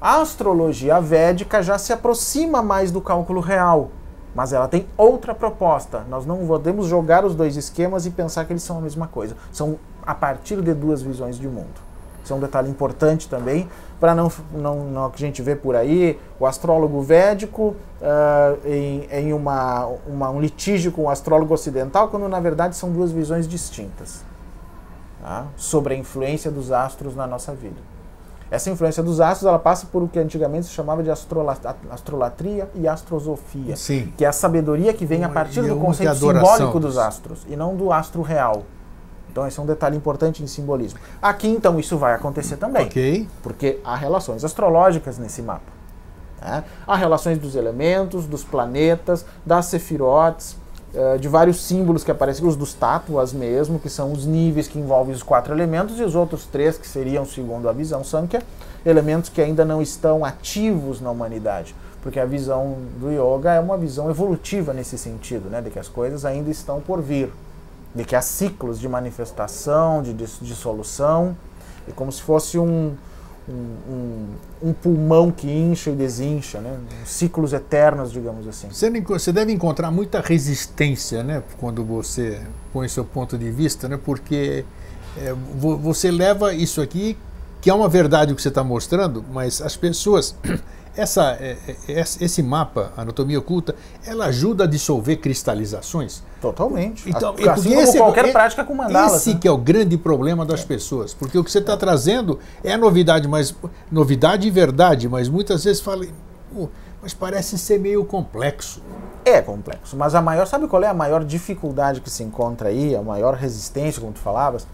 [0.00, 3.90] A astrologia védica já se aproxima mais do cálculo real
[4.34, 6.04] mas ela tem outra proposta.
[6.08, 9.36] Nós não podemos jogar os dois esquemas e pensar que eles são a mesma coisa.
[9.52, 11.90] São a partir de duas visões de mundo.
[12.22, 13.68] Isso é um detalhe importante também,
[13.98, 19.08] para não, não, não que a gente vê por aí, o astrólogo védico uh, em,
[19.10, 23.48] em uma, uma, um litígio com o astrólogo ocidental, quando na verdade são duas visões
[23.48, 24.22] distintas
[25.20, 25.46] tá?
[25.56, 27.89] sobre a influência dos astros na nossa vida.
[28.50, 32.88] Essa influência dos astros ela passa por o que antigamente se chamava de astrolatria e
[32.88, 34.12] astrosofia, Sim.
[34.16, 37.76] que é a sabedoria que vem a partir do conceito simbólico dos astros e não
[37.76, 38.64] do astro real.
[39.30, 40.98] Então esse é um detalhe importante em simbolismo.
[41.22, 43.28] Aqui então isso vai acontecer também, okay.
[43.42, 45.70] porque há relações astrológicas nesse mapa.
[46.40, 46.64] Né?
[46.84, 50.56] Há relações dos elementos, dos planetas, das sefirotes,
[50.92, 54.78] eh, de vários símbolos que aparecem, os dos tátuas mesmo, que são os níveis que
[54.78, 58.42] envolvem os quatro elementos, e os outros três, que seriam, segundo a visão Sankhya,
[58.84, 61.76] elementos que ainda não estão ativos na humanidade.
[62.02, 65.86] Porque a visão do yoga é uma visão evolutiva nesse sentido, né, de que as
[65.86, 67.30] coisas ainda estão por vir,
[67.94, 71.36] de que há ciclos de manifestação, de dissolução,
[71.86, 72.94] e como se fosse um,
[73.48, 74.26] um,
[74.62, 76.78] um, pulmão que incha e desincha, né?
[77.04, 78.68] ciclos eternos, digamos assim.
[78.68, 81.42] Você, você deve encontrar muita resistência né?
[81.58, 82.40] quando você
[82.72, 83.98] põe seu ponto de vista, né?
[84.02, 84.64] porque
[85.16, 87.16] é, você leva isso aqui,
[87.60, 90.34] que é uma verdade o que você está mostrando, mas as pessoas
[90.96, 91.56] essa, é,
[91.88, 93.74] é, esse mapa, anatomia oculta,
[94.04, 96.22] ela ajuda a dissolver cristalizações?
[96.40, 97.08] Totalmente.
[97.08, 99.16] Então, assim esse é qualquer é, prática com mandalas.
[99.16, 99.40] Esse né?
[99.40, 100.66] que é o grande problema das é.
[100.66, 103.54] pessoas, porque o que você está trazendo é novidade, mas
[103.90, 106.06] novidade e verdade, mas muitas vezes fala,
[107.00, 108.82] Mas parece ser meio complexo.
[109.24, 112.96] É complexo, mas a maior, sabe qual é a maior dificuldade que se encontra aí,
[112.96, 114.66] a maior resistência, como tu falavas?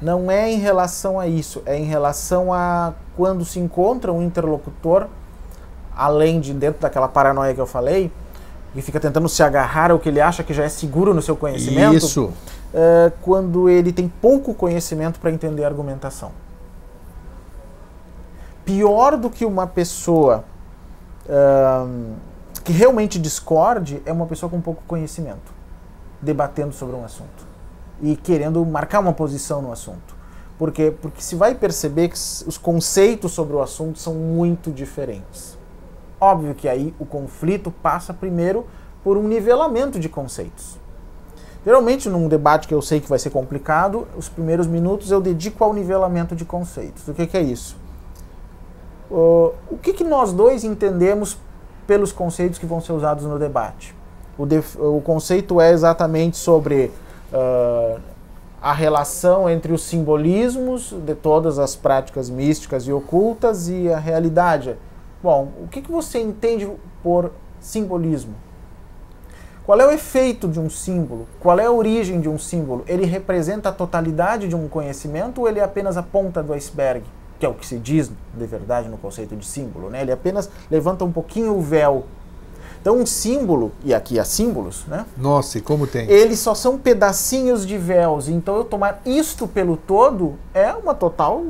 [0.00, 5.08] Não é em relação a isso, é em relação a quando se encontra um interlocutor,
[5.96, 8.12] além de dentro daquela paranoia que eu falei,
[8.74, 11.34] e fica tentando se agarrar ao que ele acha que já é seguro no seu
[11.34, 11.96] conhecimento.
[11.96, 12.30] Isso.
[12.74, 16.30] É, quando ele tem pouco conhecimento para entender a argumentação.
[18.64, 20.44] Pior do que uma pessoa
[22.62, 25.52] que realmente discorde é uma pessoa com pouco conhecimento,
[26.20, 27.46] debatendo sobre um assunto
[28.02, 30.14] e querendo marcar uma posição no assunto.
[30.58, 30.94] Por quê?
[31.02, 35.55] Porque se vai perceber que os conceitos sobre o assunto são muito diferentes.
[36.20, 38.66] Óbvio que aí o conflito passa primeiro
[39.04, 40.78] por um nivelamento de conceitos.
[41.64, 45.64] Geralmente, num debate que eu sei que vai ser complicado, os primeiros minutos eu dedico
[45.64, 47.06] ao nivelamento de conceitos.
[47.08, 47.76] O que, que é isso?
[49.10, 51.36] Uh, o que, que nós dois entendemos
[51.86, 53.94] pelos conceitos que vão ser usados no debate?
[54.38, 54.44] O,
[54.96, 56.92] o conceito é exatamente sobre
[57.32, 58.00] uh,
[58.60, 64.76] a relação entre os simbolismos de todas as práticas místicas e ocultas e a realidade.
[65.26, 66.70] Bom, o que, que você entende
[67.02, 68.36] por simbolismo?
[69.64, 71.26] Qual é o efeito de um símbolo?
[71.40, 72.84] Qual é a origem de um símbolo?
[72.86, 77.02] Ele representa a totalidade de um conhecimento ou ele é apenas a ponta do iceberg?
[77.40, 80.00] que é o que se diz de verdade no conceito de símbolo, né?
[80.00, 82.04] Ele apenas levanta um pouquinho o véu.
[82.80, 85.04] Então, um símbolo, e aqui há símbolos, né?
[85.16, 86.08] Nossa, e como tem?
[86.08, 88.28] Eles só são pedacinhos de véus.
[88.28, 91.44] Então, eu tomar isto pelo todo é uma total.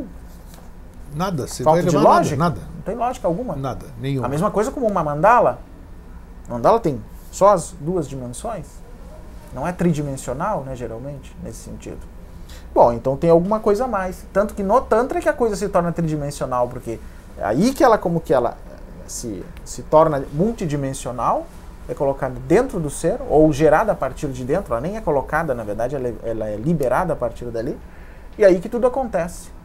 [1.14, 2.36] Nada, você falta vai de lógica.
[2.36, 3.56] Nada, Não tem lógica alguma.
[3.56, 4.26] Nada, nenhuma.
[4.26, 5.58] A mesma coisa como uma mandala.
[6.48, 7.00] A mandala tem
[7.30, 8.66] só as duas dimensões.
[9.54, 12.00] Não é tridimensional, né, geralmente, nesse sentido.
[12.74, 14.24] Bom, então tem alguma coisa a mais.
[14.32, 17.00] Tanto que no Tantra é que a coisa se torna tridimensional, porque
[17.38, 18.74] é aí que ela, como que ela eh,
[19.06, 21.46] se, se torna multidimensional,
[21.88, 25.54] é colocada dentro do ser, ou gerada a partir de dentro, ela nem é colocada,
[25.54, 27.78] na verdade, ela é, ela é liberada a partir dali,
[28.36, 29.55] e aí que tudo acontece.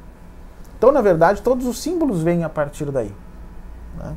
[0.82, 3.14] Então, na verdade, todos os símbolos vêm a partir daí.
[4.00, 4.16] Né?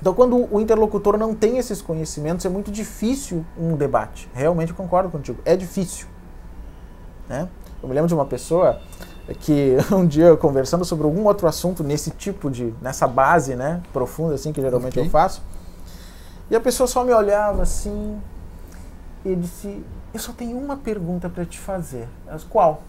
[0.00, 4.28] Então, quando o interlocutor não tem esses conhecimentos, é muito difícil um debate.
[4.34, 6.08] Realmente concordo contigo, é difícil.
[7.28, 7.48] Né?
[7.80, 8.80] Eu me lembro de uma pessoa
[9.38, 14.34] que um dia conversando sobre algum outro assunto nesse tipo de nessa base, né, profunda
[14.34, 15.06] assim que geralmente okay.
[15.06, 15.40] eu faço.
[16.50, 18.20] E a pessoa só me olhava assim
[19.24, 22.08] e disse: "Eu só tenho uma pergunta para te fazer".
[22.26, 22.82] Mas qual?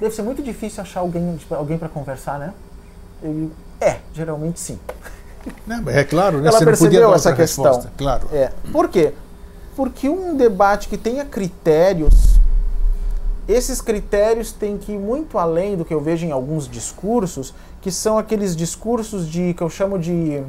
[0.00, 2.54] Deve ser muito difícil achar alguém tipo, alguém para conversar, né?
[3.22, 4.78] Eu é, geralmente sim.
[5.66, 6.48] Não, é claro, né?
[6.48, 7.64] Ela Você percebeu essa questão.
[7.64, 8.28] Resposta, claro.
[8.32, 8.50] É.
[8.72, 9.14] Por quê?
[9.76, 12.40] Porque um debate que tenha critérios
[13.50, 17.90] esses critérios têm que ir muito além do que eu vejo em alguns discursos, que
[17.90, 20.40] são aqueles discursos de que eu chamo de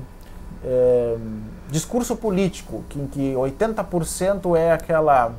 [0.64, 1.18] é,
[1.72, 5.32] discurso político, que, em que 80% é aquela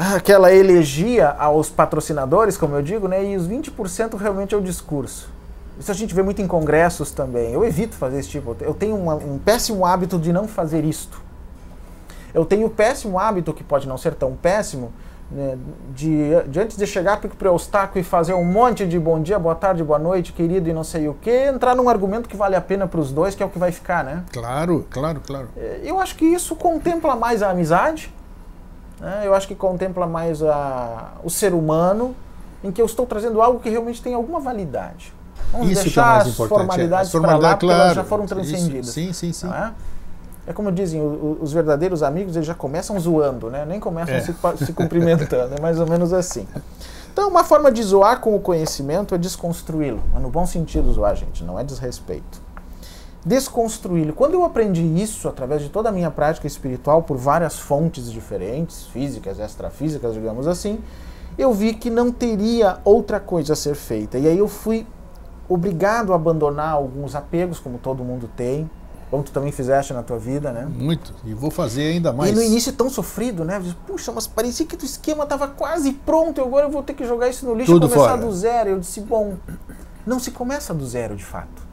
[0.00, 5.30] aquela elegia aos patrocinadores, como eu digo, né, e os 20% realmente é o discurso.
[5.78, 7.52] Isso a gente vê muito em congressos também.
[7.52, 8.56] Eu evito fazer esse tipo.
[8.60, 11.20] Eu tenho uma, um péssimo hábito de não fazer isto.
[12.32, 14.92] Eu tenho o péssimo hábito, que pode não ser tão péssimo,
[15.30, 15.58] né,
[15.94, 19.38] de, de antes de chegar para o obstáculo e fazer um monte de bom dia,
[19.38, 22.56] boa tarde, boa noite, querido e não sei o que, entrar num argumento que vale
[22.56, 24.24] a pena para os dois, que é o que vai ficar, né?
[24.32, 25.48] Claro, claro, claro.
[25.82, 28.12] Eu acho que isso contempla mais a amizade,
[29.00, 29.22] né?
[29.24, 32.14] eu acho que contempla mais a, o ser humano,
[32.62, 35.12] em que eu estou trazendo algo que realmente tem alguma validade.
[35.52, 36.58] Vamos isso deixar que é mais as importante.
[36.58, 37.20] formalidades é.
[37.20, 38.86] para lá, claro, elas já foram transcendidas.
[38.86, 38.92] Isso.
[38.92, 39.52] Sim, sim, sim.
[39.52, 39.72] É?
[40.46, 41.00] É como dizem,
[41.40, 43.64] os verdadeiros amigos eles já começam zoando, né?
[43.64, 44.20] Nem começam é.
[44.20, 44.34] se,
[44.64, 46.46] se cumprimentando, é mais ou menos assim.
[47.12, 50.02] Então, uma forma de zoar com o conhecimento é desconstruí-lo.
[50.12, 52.40] Mas no bom sentido zoar, gente, não é desrespeito.
[53.24, 54.14] Desconstruí-lo.
[54.14, 58.86] Quando eu aprendi isso através de toda a minha prática espiritual por várias fontes diferentes,
[58.86, 60.78] físicas, extrafísicas, digamos assim,
[61.36, 64.18] eu vi que não teria outra coisa a ser feita.
[64.18, 64.86] E aí eu fui
[65.48, 68.70] obrigado a abandonar alguns apegos, como todo mundo tem,
[69.10, 70.66] como tu também fizeste na tua vida, né?
[70.72, 71.12] Muito.
[71.24, 72.30] E vou fazer ainda mais.
[72.30, 73.60] E no início tão sofrido, né?
[73.86, 77.04] Puxa, mas parecia que o esquema estava quase pronto e agora eu vou ter que
[77.04, 78.26] jogar isso no lixo Tudo e começar fora.
[78.26, 78.70] do zero.
[78.70, 79.34] Eu disse, bom,
[80.06, 81.69] não se começa do zero de fato.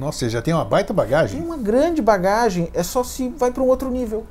[0.00, 1.38] Nossa, você já tem uma baita bagagem.
[1.38, 4.24] Tem uma grande bagagem, é só se vai para um outro nível.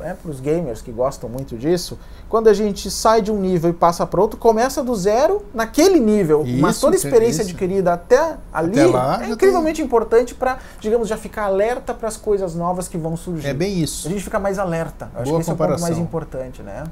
[0.00, 1.96] É, para os gamers que gostam muito disso,
[2.28, 6.00] quando a gente sai de um nível e passa para outro, começa do zero naquele
[6.00, 6.44] nível.
[6.44, 7.52] Isso, mas toda a experiência isso.
[7.52, 12.16] adquirida até ali Até lá, é incrivelmente importante para, digamos, já ficar alerta para as
[12.16, 13.46] coisas novas que vão surgir.
[13.46, 14.08] É bem isso.
[14.08, 15.08] A gente fica mais alerta.
[15.14, 15.88] Eu Acho Boa que esse é o ponto comparação.
[15.88, 16.84] mais importante, né?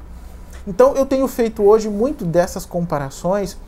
[0.66, 3.59] Então eu tenho feito hoje muito dessas comparações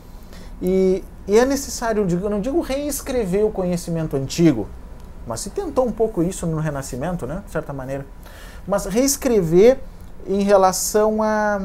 [0.62, 4.68] e, e é necessário, eu não digo reescrever o conhecimento antigo,
[5.26, 8.06] mas se tentou um pouco isso no Renascimento, né, de certa maneira.
[8.66, 9.78] Mas reescrever
[10.26, 11.60] em relação a,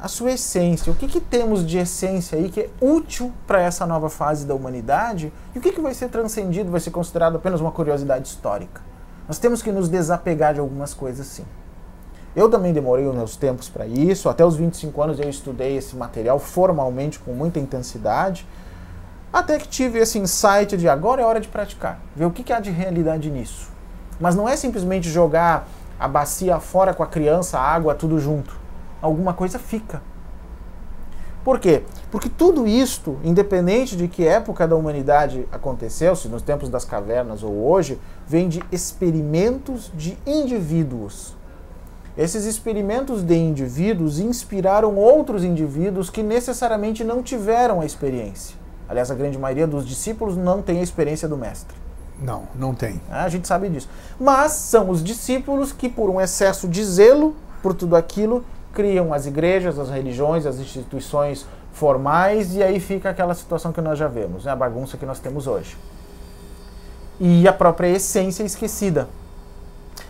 [0.00, 0.92] a sua essência.
[0.92, 4.54] O que, que temos de essência aí que é útil para essa nova fase da
[4.54, 8.80] humanidade e o que, que vai ser transcendido, vai ser considerado apenas uma curiosidade histórica.
[9.28, 11.44] Nós temos que nos desapegar de algumas coisas, sim.
[12.34, 14.28] Eu também demorei os meus tempos para isso.
[14.28, 18.46] Até os 25 anos eu estudei esse material formalmente com muita intensidade.
[19.32, 22.52] Até que tive esse insight de agora é hora de praticar, ver o que, que
[22.52, 23.70] há de realidade nisso.
[24.20, 25.68] Mas não é simplesmente jogar
[25.98, 28.56] a bacia fora com a criança, a água, tudo junto.
[29.02, 30.00] Alguma coisa fica.
[31.44, 31.84] Por quê?
[32.10, 37.42] Porque tudo isto, independente de que época da humanidade aconteceu, se nos tempos das cavernas
[37.42, 41.36] ou hoje, vem de experimentos de indivíduos.
[42.18, 48.56] Esses experimentos de indivíduos inspiraram outros indivíduos que necessariamente não tiveram a experiência.
[48.88, 51.76] Aliás, a grande maioria dos discípulos não tem a experiência do mestre.
[52.20, 53.00] Não, não tem.
[53.10, 53.88] A gente sabe disso.
[54.18, 59.26] Mas são os discípulos que, por um excesso de zelo por tudo aquilo, criam as
[59.26, 64.44] igrejas, as religiões, as instituições formais e aí fica aquela situação que nós já vemos,
[64.44, 64.52] né?
[64.52, 65.76] a bagunça que nós temos hoje.
[67.18, 69.08] E a própria essência esquecida.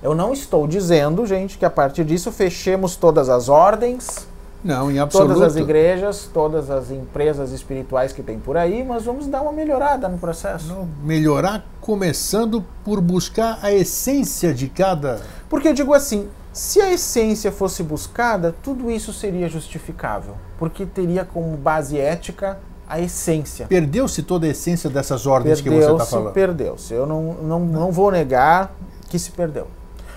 [0.03, 4.29] Eu não estou dizendo, gente, que a partir disso fechemos todas as ordens,
[4.67, 5.35] não, em absoluto.
[5.35, 9.53] todas as igrejas, todas as empresas espirituais que tem por aí, mas vamos dar uma
[9.53, 10.67] melhorada no processo.
[10.67, 15.21] Não, melhorar começando por buscar a essência de cada.
[15.49, 21.25] Porque eu digo assim, se a essência fosse buscada, tudo isso seria justificável, porque teria
[21.25, 22.59] como base ética
[22.89, 23.67] a essência.
[23.67, 26.33] Perdeu-se toda a essência dessas ordens que você está falando?
[26.33, 26.93] Perdeu-se.
[26.93, 28.75] Eu não, não, não vou negar
[29.09, 29.69] que se perdeu.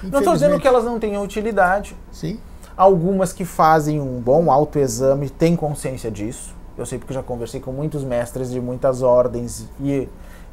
[0.03, 1.95] Não estou dizendo que elas não tenham utilidade.
[2.11, 2.39] Sim.
[2.79, 6.55] Algumas que fazem um bom autoexame têm consciência disso.
[6.77, 10.07] Eu sei porque já conversei com muitos mestres de muitas ordens e,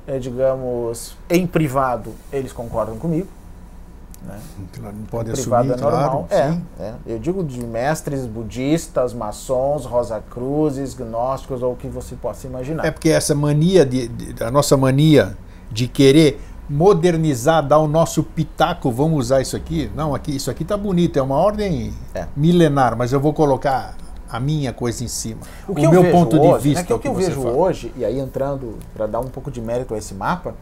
[0.08, 3.28] eh, digamos, em privado, eles concordam comigo.
[4.26, 4.40] Né?
[4.82, 6.26] Não pode assumir, é normal.
[6.28, 12.16] Claro, é, é, Eu digo de mestres budistas, maçons, rosacruzes, gnósticos ou o que você
[12.16, 12.84] possa imaginar.
[12.84, 15.38] É porque essa mania, de, de, a nossa mania
[15.70, 19.90] de querer modernizar, dar o nosso pitaco, vamos usar isso aqui.
[19.94, 22.26] Não, aqui isso aqui tá bonito, é uma ordem é.
[22.36, 23.96] milenar, mas eu vou colocar
[24.28, 25.40] a minha coisa em cima.
[25.68, 26.80] O, o meu ponto hoje, de vista.
[26.80, 27.54] Né, que o que, eu vejo fala.
[27.54, 30.54] hoje, e aí entrando para dar um pouco de mérito a esse mapa,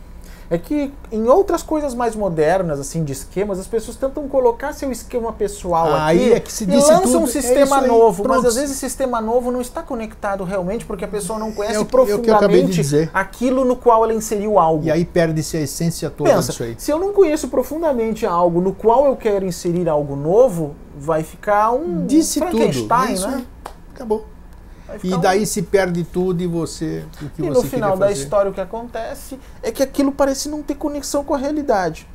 [0.50, 4.90] é que em outras coisas mais modernas, assim, de esquemas, as pessoas tentam colocar seu
[4.92, 7.18] esquema pessoal aí aqui é que se e lançam tudo.
[7.20, 8.22] um é sistema é novo.
[8.22, 8.36] Pronto.
[8.36, 11.80] Mas às vezes esse sistema novo não está conectado realmente porque a pessoa não conhece
[11.80, 14.84] é profundamente é aquilo no qual ela inseriu algo.
[14.84, 16.74] E aí perde-se a essência toda Pensa, disso aí.
[16.78, 21.72] Se eu não conheço profundamente algo no qual eu quero inserir algo novo, vai ficar
[21.72, 23.28] um Disse Frankenstein, tudo.
[23.28, 23.44] né?
[23.94, 24.33] Acabou.
[25.02, 25.46] E daí um...
[25.46, 27.04] se perde tudo e você.
[27.20, 30.48] O que e você no final da história o que acontece é que aquilo parece
[30.48, 32.06] não ter conexão com a realidade.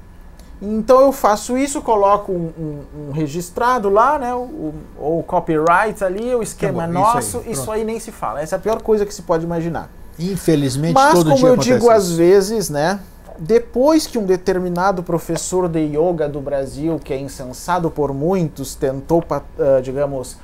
[0.61, 4.33] Então eu faço isso, coloco um, um, um registrado lá, né?
[4.33, 8.41] O, o, copyright ali, o esquema tá nosso, isso aí, isso aí, nem se fala.
[8.41, 9.89] Essa é a pior coisa que se pode imaginar.
[10.19, 11.91] Infelizmente, Mas, todo como eu digo isso.
[11.91, 12.99] às vezes, né?
[13.37, 19.19] Depois que um determinado professor de yoga do Brasil, que é insensado por muitos, tentou,
[19.19, 20.35] uh, digamos,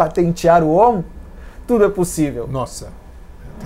[0.00, 1.04] patentear o Om,
[1.66, 2.48] tudo é possível.
[2.48, 2.88] Nossa,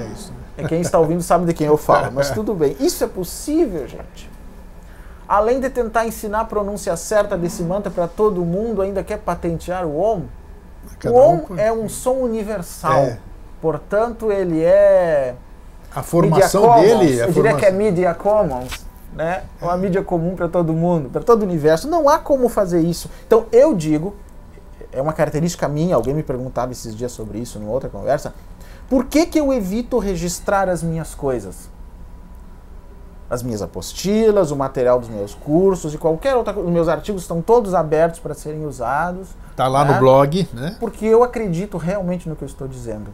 [0.01, 0.32] é isso.
[0.32, 0.64] Né?
[0.64, 2.76] É quem está ouvindo sabe de quem eu falo, mas tudo bem.
[2.80, 4.28] Isso é possível, gente.
[5.28, 9.87] Além de tentar ensinar a pronúncia certa desse mantra para todo mundo, ainda quer patentear
[9.87, 10.22] o Om.
[10.99, 11.59] Cada o Om um...
[11.59, 13.05] é um som universal.
[13.05, 13.18] É.
[13.61, 15.37] Portanto, ele é.
[15.95, 17.20] A formação dele.
[17.20, 18.85] Eu diria que é Media Commons.
[19.14, 19.45] Né?
[19.62, 21.89] É uma mídia comum para todo mundo, para todo o universo.
[21.89, 23.09] Não há como fazer isso.
[23.24, 24.14] Então, eu digo
[24.95, 28.34] é uma característica minha, alguém me perguntava esses dias sobre isso em outra conversa.
[28.88, 31.68] Por que, que eu evito registrar as minhas coisas?
[33.28, 36.68] As minhas apostilas, o material dos meus cursos e qualquer outra coisa.
[36.68, 39.28] Os meus artigos estão todos abertos para serem usados.
[39.51, 39.95] Está lá né?
[39.95, 40.76] no blog, né?
[40.78, 43.11] Porque eu acredito realmente no que eu estou dizendo.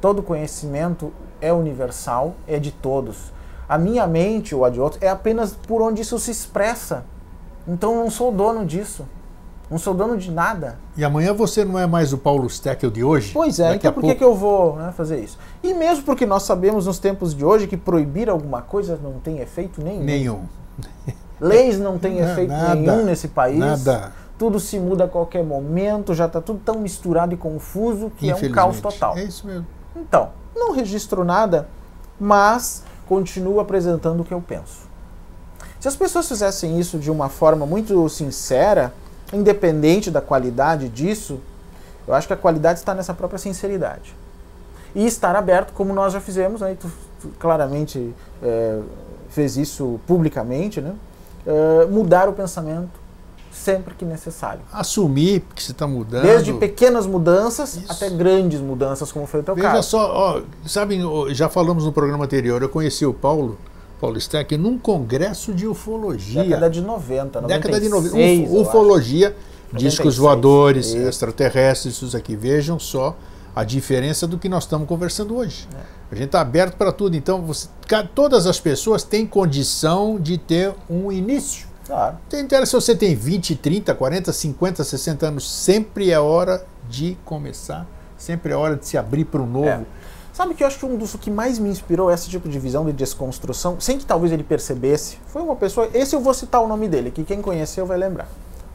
[0.00, 3.32] Todo conhecimento é universal, é de todos.
[3.68, 7.04] A minha mente ou a de outros é apenas por onde isso se expressa.
[7.66, 9.04] Então eu não sou dono disso.
[9.70, 10.78] Não sou dono de nada.
[10.96, 13.32] E amanhã você não é mais o Paulo Steckel de hoje?
[13.34, 14.16] Pois é, Daqui então por pouco...
[14.16, 15.38] que eu vou né, fazer isso?
[15.62, 19.40] E mesmo porque nós sabemos nos tempos de hoje que proibir alguma coisa não tem
[19.40, 20.04] efeito nenhum.
[20.04, 20.40] Nenhum.
[21.38, 23.58] Leis não têm efeito nada, nenhum nesse país.
[23.58, 24.12] Nada.
[24.38, 28.34] Tudo se muda a qualquer momento, já está tudo tão misturado e confuso que é
[28.34, 29.18] um caos total.
[29.18, 29.66] É isso mesmo.
[29.94, 31.68] Então, não registro nada,
[32.18, 34.88] mas continuo apresentando o que eu penso.
[35.80, 38.92] Se as pessoas fizessem isso de uma forma muito sincera,
[39.32, 41.40] independente da qualidade disso,
[42.06, 44.14] eu acho que a qualidade está nessa própria sinceridade.
[44.94, 46.90] E estar aberto, como nós já fizemos, aí tu
[47.38, 48.80] claramente é,
[49.28, 50.94] fez isso publicamente, né?
[51.46, 52.98] É, mudar o pensamento
[53.52, 54.60] sempre que necessário.
[54.72, 56.22] Assumir que você está mudando.
[56.22, 57.90] Desde pequenas mudanças Isso.
[57.90, 59.88] até grandes mudanças, como foi o teu Veja caso.
[59.90, 61.02] só, ó, sabem,
[61.34, 63.58] já falamos no programa anterior, eu conheci o Paulo,
[64.00, 66.44] Paulo Steck, num congresso de ufologia.
[66.44, 68.50] Década de 90, 96, Década de 90.
[68.50, 69.36] Uf, ufologia,
[69.72, 70.98] discos voadores, Isso.
[70.98, 72.36] extraterrestres, isso aqui.
[72.36, 73.16] Vejam só
[73.54, 75.68] a diferença do que nós estamos conversando hoje.
[75.74, 75.98] É.
[76.10, 77.16] A gente está aberto para tudo.
[77.16, 77.68] Então, você,
[78.14, 81.66] todas as pessoas têm condição de ter um início.
[81.86, 82.18] Claro.
[82.28, 87.16] Tem interesse se você tem 20, 30, 40, 50, 60 anos, sempre é hora de
[87.24, 87.86] começar,
[88.16, 89.68] sempre é hora de se abrir para o novo.
[89.68, 89.80] É.
[90.38, 92.86] Sabe que eu acho que um dos que mais me inspirou esse tipo de visão
[92.86, 95.90] de desconstrução, sem que talvez ele percebesse, foi uma pessoa.
[95.92, 98.28] Esse eu vou citar o nome dele, que quem conheceu vai lembrar.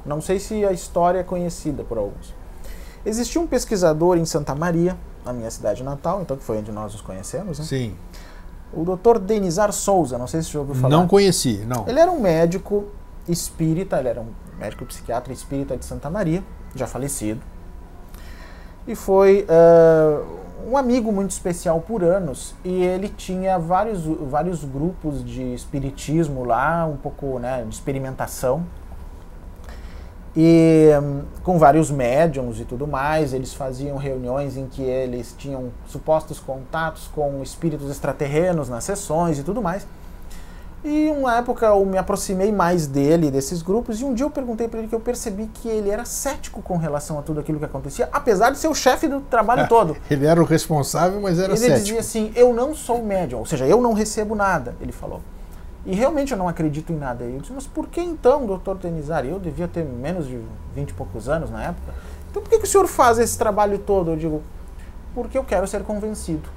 [0.06, 2.34] Não sei se a história é conhecida por alguns.
[3.06, 6.92] Existia um pesquisador em Santa Maria, na minha cidade natal, então que foi onde nós
[6.92, 7.64] nos conhecemos, né?
[7.64, 7.96] Sim.
[8.74, 9.20] O Dr.
[9.20, 10.98] Denizar Souza, não sei se você já ouviu falar.
[10.98, 11.88] Não conheci, não.
[11.88, 12.88] Ele era um médico
[13.26, 14.28] espírita, ele era um
[14.60, 16.44] médico psiquiatra espírita de Santa Maria,
[16.76, 17.40] já falecido.
[18.86, 22.56] E foi uh, um amigo muito especial por anos.
[22.64, 28.66] E ele tinha vários, vários grupos de espiritismo lá, um pouco né, de experimentação.
[30.36, 35.70] E um, com vários médiums e tudo mais, eles faziam reuniões em que eles tinham
[35.88, 39.86] supostos contatos com espíritos extraterrenos nas sessões e tudo mais.
[40.84, 44.68] E uma época eu me aproximei mais dele, desses grupos, e um dia eu perguntei
[44.68, 47.64] para ele que eu percebi que ele era cético com relação a tudo aquilo que
[47.64, 49.96] acontecia, apesar de ser o chefe do trabalho é, todo.
[50.12, 51.76] Ele era o responsável, mas era ele cético.
[51.76, 55.22] Ele dizia assim: Eu não sou médium, ou seja, eu não recebo nada, ele falou.
[55.86, 57.24] E realmente eu não acredito em nada.
[57.24, 59.30] Eu disse: Mas por que então, doutor Tenizari?
[59.30, 60.38] Eu devia ter menos de
[60.76, 61.94] 20 e poucos anos na época.
[62.30, 64.12] Então por que, que o senhor faz esse trabalho todo?
[64.12, 64.42] Eu digo:
[65.16, 66.50] Porque eu quero ser convencido.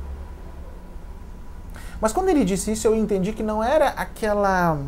[2.00, 4.78] Mas quando ele disse isso, eu entendi que não era aquela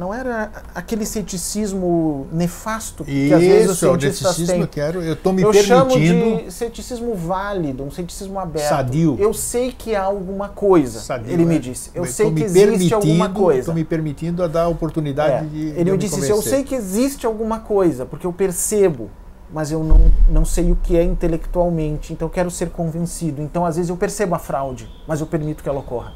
[0.00, 4.60] não era aquele ceticismo nefasto que Isso, às vezes os é cientistas têm.
[4.62, 6.24] Eu quero, eu estou me eu permitindo.
[6.24, 8.70] chamo de ceticismo válido, um ceticismo aberto.
[8.70, 9.16] Sadio.
[9.20, 11.00] Eu sei que há alguma coisa.
[11.00, 11.46] Sadio, ele é.
[11.46, 11.90] me disse.
[11.94, 13.60] Eu sei que existe alguma coisa.
[13.60, 15.48] Estou me permitindo a dar a oportunidade é.
[15.48, 15.66] de.
[15.68, 19.10] Ele de me disse: eu sei que existe alguma coisa, porque eu percebo
[19.52, 23.42] mas eu não, não sei o que é intelectualmente, então eu quero ser convencido.
[23.42, 26.12] Então, às vezes, eu percebo a fraude, mas eu permito que ela ocorra.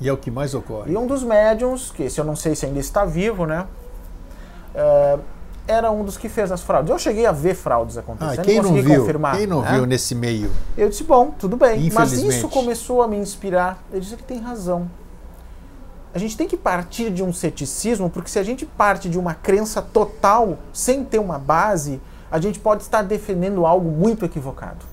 [0.00, 0.92] E é o que mais ocorre.
[0.92, 3.66] E um dos médiums, que esse eu não sei se ainda está vivo, né?
[4.74, 5.18] É,
[5.68, 6.90] era um dos que fez as fraudes.
[6.90, 9.36] Eu cheguei a ver fraudes acontecendo, ah, quem não não viu, confirmar.
[9.36, 9.72] Quem não né?
[9.74, 10.50] viu nesse meio?
[10.76, 11.90] Eu disse, bom, tudo bem.
[11.92, 13.82] Mas isso começou a me inspirar.
[13.92, 14.90] Ele disse que tem razão.
[16.14, 19.34] A gente tem que partir de um ceticismo, porque se a gente parte de uma
[19.34, 22.00] crença total, sem ter uma base,
[22.30, 24.84] a gente pode estar defendendo algo muito equivocado.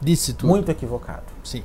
[0.00, 0.48] Disse tudo.
[0.48, 1.24] Muito equivocado.
[1.44, 1.62] Sim.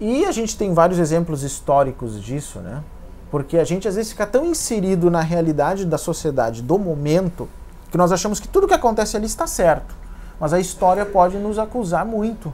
[0.00, 2.82] E a gente tem vários exemplos históricos disso, né?
[3.30, 7.48] Porque a gente às vezes fica tão inserido na realidade da sociedade do momento
[7.90, 9.94] que nós achamos que tudo que acontece ali está certo.
[10.38, 12.52] Mas a história pode nos acusar muito.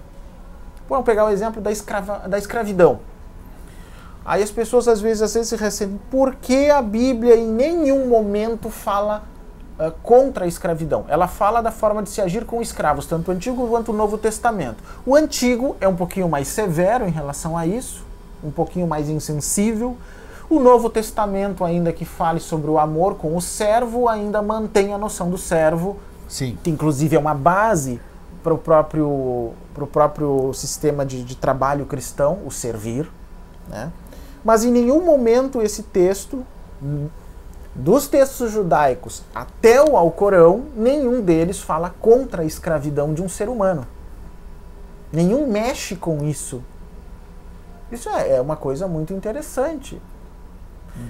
[0.88, 3.00] Vamos pegar o exemplo da, escrava, da escravidão.
[4.24, 8.06] Aí as pessoas às vezes, às vezes se recebem, por que a Bíblia em nenhum
[8.06, 9.24] momento fala
[9.78, 11.04] uh, contra a escravidão?
[11.08, 14.18] Ela fala da forma de se agir com escravos, tanto o Antigo quanto o Novo
[14.18, 14.82] Testamento.
[15.06, 18.04] O Antigo é um pouquinho mais severo em relação a isso,
[18.44, 19.96] um pouquinho mais insensível.
[20.50, 24.98] O Novo Testamento, ainda que fale sobre o amor com o servo, ainda mantém a
[24.98, 25.96] noção do servo,
[26.28, 26.58] Sim.
[26.62, 28.00] que inclusive é uma base
[28.42, 33.08] para o próprio, pro próprio sistema de, de trabalho cristão, o servir.
[33.68, 33.92] Né?
[34.44, 36.44] Mas em nenhum momento esse texto,
[37.74, 43.48] dos textos judaicos até o Alcorão, nenhum deles fala contra a escravidão de um ser
[43.48, 43.86] humano.
[45.12, 46.62] Nenhum mexe com isso.
[47.90, 50.00] Isso é é uma coisa muito interessante.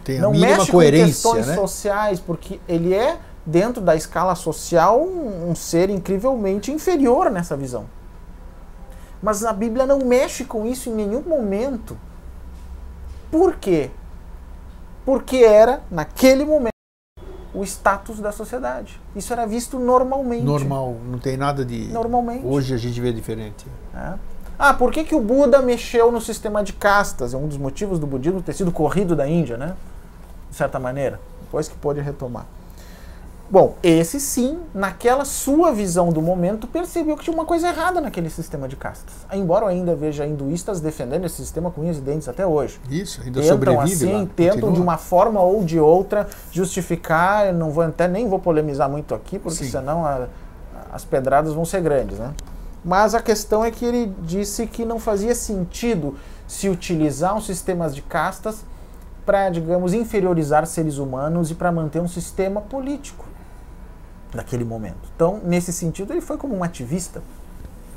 [0.05, 1.55] Tem a Não mexe com questões né?
[1.55, 7.87] sociais, porque ele é, dentro da escala social, um, um ser incrivelmente inferior nessa visão.
[9.23, 11.97] Mas a Bíblia não mexe com isso em nenhum momento.
[13.31, 13.91] Por quê?
[15.05, 16.71] Porque era, naquele momento,
[17.55, 19.01] o status da sociedade.
[19.15, 20.45] Isso era visto normalmente.
[20.45, 21.89] Normal, não tem nada de.
[21.89, 22.47] Normalmente.
[22.47, 23.67] Hoje a gente vê diferente.
[23.93, 24.19] né?
[24.59, 27.33] Ah, por que, que o Buda mexeu no sistema de castas?
[27.33, 29.75] É um dos motivos do budismo ter sido corrido da Índia, né?
[30.51, 31.19] De certa maneira.
[31.43, 32.45] Depois que pôde retomar.
[33.51, 38.31] Bom, esse sim, naquela sua visão do momento, percebeu que tinha uma coisa errada naquele
[38.31, 39.13] sistema de castas.
[39.33, 42.79] Embora eu ainda veja hinduístas defendendo esse sistema com unhas e dentes até hoje.
[42.89, 44.29] Isso, ainda tentam sobrevive assim, lá.
[44.37, 44.73] tentam continua.
[44.75, 49.17] de uma forma ou de outra justificar, eu não vou até nem vou polemizar muito
[49.17, 49.71] aqui, porque Sim.
[49.71, 50.29] senão a-
[50.93, 52.33] as pedradas vão ser grandes, né?
[52.85, 56.15] Mas a questão é que ele disse que não fazia sentido
[56.47, 58.65] se utilizar um sistema de castas
[59.27, 63.27] para, digamos, inferiorizar seres humanos e para manter um sistema político
[64.35, 65.09] naquele momento.
[65.15, 67.23] Então, nesse sentido, ele foi como um ativista.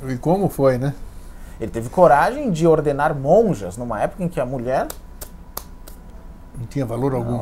[0.06, 0.94] E como foi, né?
[1.60, 4.88] Ele teve coragem de ordenar monjas numa época em que a mulher
[6.58, 7.40] não tinha valor algum.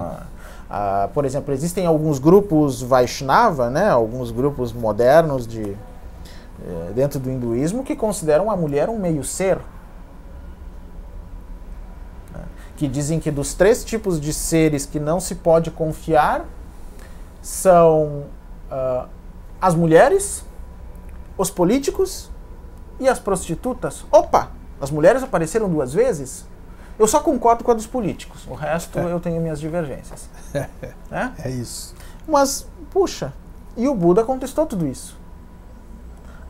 [0.70, 7.30] Ah, por exemplo, existem alguns grupos Vaishnava, né, alguns grupos modernos de, eh, dentro do
[7.30, 9.58] hinduísmo que consideram a mulher um meio ser.
[12.32, 12.42] Né,
[12.76, 16.46] que dizem que dos três tipos de seres que não se pode confiar
[17.42, 18.24] são
[18.72, 19.08] uh,
[19.60, 20.44] as mulheres,
[21.36, 22.30] os políticos
[22.98, 24.04] e as prostitutas.
[24.10, 24.50] Opa!
[24.80, 26.44] As mulheres apareceram duas vezes?
[26.98, 28.46] Eu só concordo com a dos políticos.
[28.48, 29.12] O resto é.
[29.12, 30.28] eu tenho minhas divergências.
[30.54, 30.68] É.
[31.10, 31.32] é?
[31.44, 31.94] é isso.
[32.28, 33.32] Mas, puxa,
[33.74, 35.16] e o Buda contestou tudo isso.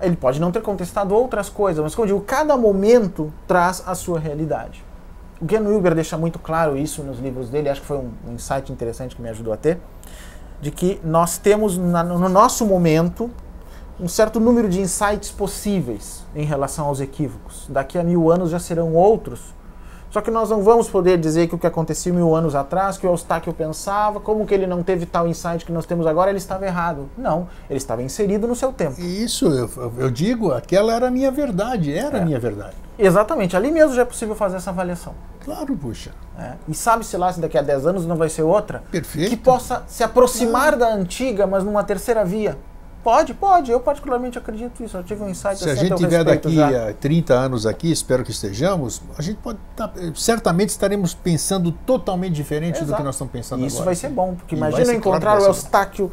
[0.00, 3.94] Ele pode não ter contestado outras coisas, mas como eu digo, cada momento traz a
[3.94, 4.84] sua realidade.
[5.40, 8.72] O Ken Wilber deixa muito claro isso nos livros dele, acho que foi um insight
[8.72, 9.78] interessante que me ajudou a ter,
[10.62, 13.28] de que nós temos na, no nosso momento
[14.00, 17.66] um certo número de insights possíveis em relação aos equívocos.
[17.68, 19.52] Daqui a mil anos já serão outros
[20.12, 23.06] só que nós não vamos poder dizer que o que acontecia mil anos atrás, que
[23.06, 26.36] o Eustáquio pensava, como que ele não teve tal insight que nós temos agora, ele
[26.36, 27.08] estava errado.
[27.16, 29.00] Não, ele estava inserido no seu tempo.
[29.00, 32.24] Isso, eu, eu digo, aquela era a minha verdade, era a é.
[32.26, 32.76] minha verdade.
[32.98, 35.14] Exatamente, ali mesmo já é possível fazer essa avaliação.
[35.42, 36.10] Claro, puxa.
[36.38, 36.52] É.
[36.68, 38.82] E sabe-se lá se daqui a 10 anos não vai ser outra?
[38.90, 39.30] Perfeito.
[39.30, 42.58] Que possa se aproximar da antiga, mas numa terceira via.
[43.02, 43.70] Pode, pode.
[43.70, 44.96] Eu particularmente acredito isso.
[44.96, 46.90] Eu tive um insight Se a gente tiver daqui já.
[46.90, 52.34] a 30 anos aqui, espero que estejamos, a gente pode tá, certamente estaremos pensando totalmente
[52.34, 52.92] diferente Exato.
[52.92, 53.92] do que nós estamos pensando isso agora.
[53.92, 56.12] Isso vai ser bom, porque e imagina encontrar claro o Eustáquio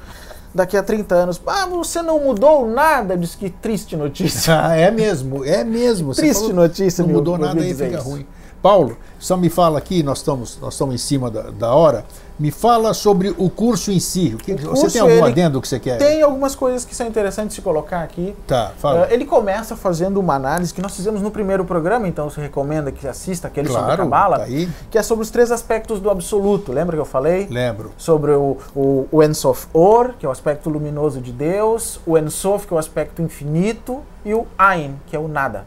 [0.53, 1.41] daqui a 30 anos.
[1.45, 4.67] Ah, você não mudou nada, diz que triste notícia.
[4.67, 6.13] ah, é mesmo, é mesmo.
[6.15, 8.25] triste falou, notícia, Não mudou nada aí, fica ruim.
[8.61, 12.03] Paulo, só me fala aqui, nós estamos, nós estamos em cima da, da hora.
[12.39, 14.33] Me fala sobre o curso em si.
[14.33, 15.97] O que, o você tem algum adendo que você quer?
[15.97, 18.33] Tem algumas coisas que são interessantes de colocar aqui.
[18.47, 19.01] Tá, fala.
[19.01, 22.91] Uh, ele começa fazendo uma análise que nós fizemos no primeiro programa, então se recomenda
[22.91, 24.45] que assista aquele claro, sobre a Kabbalah, tá
[24.89, 26.71] que é sobre os três aspectos do absoluto.
[26.71, 27.47] Lembra que eu falei?
[27.49, 27.91] Lembro.
[27.97, 32.65] Sobre o, o, o Ensof Or, que é o aspecto luminoso de Deus, o Ensof,
[32.65, 35.65] que é o aspecto infinito, e o Ain, que é o nada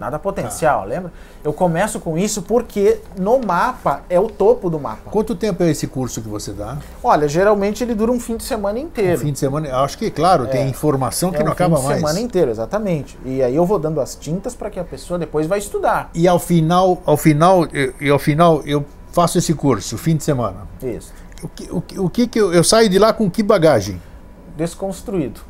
[0.00, 0.84] nada potencial, ah.
[0.84, 1.12] lembra?
[1.44, 5.10] Eu começo com isso porque no mapa é o topo do mapa.
[5.10, 6.78] Quanto tempo é esse curso que você dá?
[7.04, 9.18] Olha, geralmente ele dura um fim de semana inteiro.
[9.18, 11.74] Um fim de semana, acho que, claro, é, tem informação que é não um acaba
[11.74, 11.84] mais.
[11.84, 13.18] Um fim de semana inteiro, exatamente.
[13.26, 16.10] E aí eu vou dando as tintas para que a pessoa depois vai estudar.
[16.14, 17.66] E ao final, ao final,
[18.00, 18.82] e ao final eu
[19.12, 20.66] faço esse curso, fim de semana.
[20.82, 21.12] Isso.
[21.42, 24.00] O que, o, o que, que eu, eu saio de lá com que bagagem?
[24.56, 25.40] Desconstruído.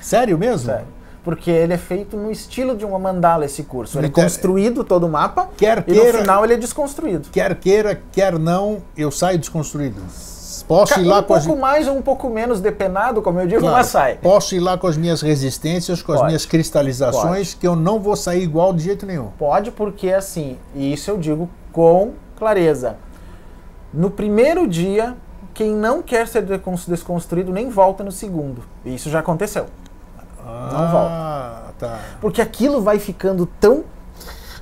[0.00, 0.66] Sério mesmo?
[0.66, 0.97] Sério
[1.28, 3.98] porque ele é feito no estilo de uma mandala esse curso.
[3.98, 7.28] Ele é construído todo o mapa quer e queira, no final ele é desconstruído.
[7.30, 10.00] Quer queira, quer não, eu saio desconstruído.
[10.66, 11.58] Posso ir lá um com pouco as...
[11.58, 14.14] mais ou um pouco menos depenado, como eu digo, claro, mas sai.
[14.14, 16.22] Posso ir lá com as minhas resistências, com Pode.
[16.22, 17.56] as minhas cristalizações, Pode.
[17.60, 19.26] que eu não vou sair igual de jeito nenhum.
[19.38, 22.96] Pode, porque assim, e isso eu digo com clareza.
[23.92, 25.14] No primeiro dia,
[25.52, 26.42] quem não quer ser
[26.88, 28.62] desconstruído nem volta no segundo.
[28.82, 29.66] E isso já aconteceu.
[30.48, 31.68] Ah, não volta.
[31.78, 32.00] Tá.
[32.20, 33.84] Porque aquilo vai ficando tão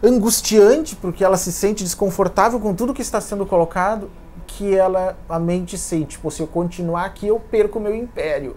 [0.03, 4.11] angustiante porque ela se sente desconfortável com tudo que está sendo colocado
[4.47, 8.57] que ela a mente sente, tipo, se eu continuar aqui eu perco o meu império.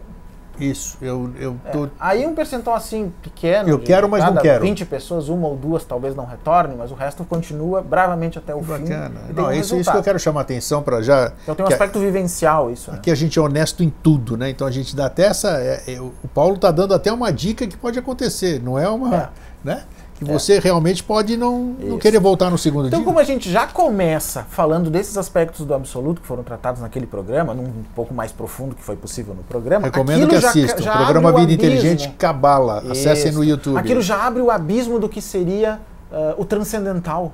[0.60, 1.70] Isso, eu, eu é.
[1.72, 1.90] tô...
[2.00, 3.70] Aí um percentual assim pequeno.
[3.70, 4.62] Eu quero, mas não quero.
[4.62, 8.62] 20 pessoas, uma ou duas talvez não retornem, mas o resto continua bravamente até o
[8.62, 8.80] Bacana.
[8.80, 8.94] fim.
[8.94, 9.22] Bacana.
[9.34, 11.32] Não, um isso, isso que eu quero chamar a atenção para já.
[11.44, 12.92] Então tem um aspecto a, vivencial isso.
[12.92, 12.98] Né?
[12.98, 14.50] Aqui a gente é honesto em tudo, né?
[14.50, 15.50] Então a gente dá até essa.
[15.62, 19.32] É, é, o Paulo está dando até uma dica que pode acontecer, não é uma.
[19.66, 19.84] É.
[20.20, 20.26] Né?
[20.26, 20.34] que é.
[20.34, 23.04] você realmente pode não, não querer voltar no segundo então, dia.
[23.04, 27.08] Então, como a gente já começa falando desses aspectos do absoluto que foram tratados naquele
[27.08, 30.84] programa, num um pouco mais profundo que foi possível no programa, recomendo que assistam.
[30.84, 32.84] Já, já o programa Vida Inteligente Cabala.
[32.90, 33.78] Acessem no YouTube.
[33.78, 35.80] Aquilo já abre o abismo do que seria
[36.12, 37.34] uh, o transcendental.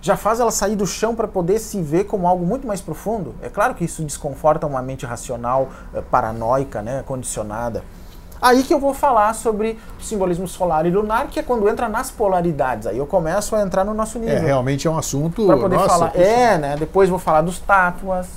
[0.00, 3.34] Já faz ela sair do chão para poder se ver como algo muito mais profundo.
[3.42, 7.82] É claro que isso desconforta uma mente racional, uh, paranoica, né, condicionada.
[8.40, 11.88] Aí que eu vou falar sobre o simbolismo solar e lunar, que é quando entra
[11.88, 12.86] nas polaridades.
[12.86, 14.36] Aí eu começo a entrar no nosso nível.
[14.36, 15.46] É, realmente é um assunto.
[15.46, 16.16] Para poder nossa, falar.
[16.16, 16.76] É, né?
[16.78, 18.28] Depois vou falar dos tátuas,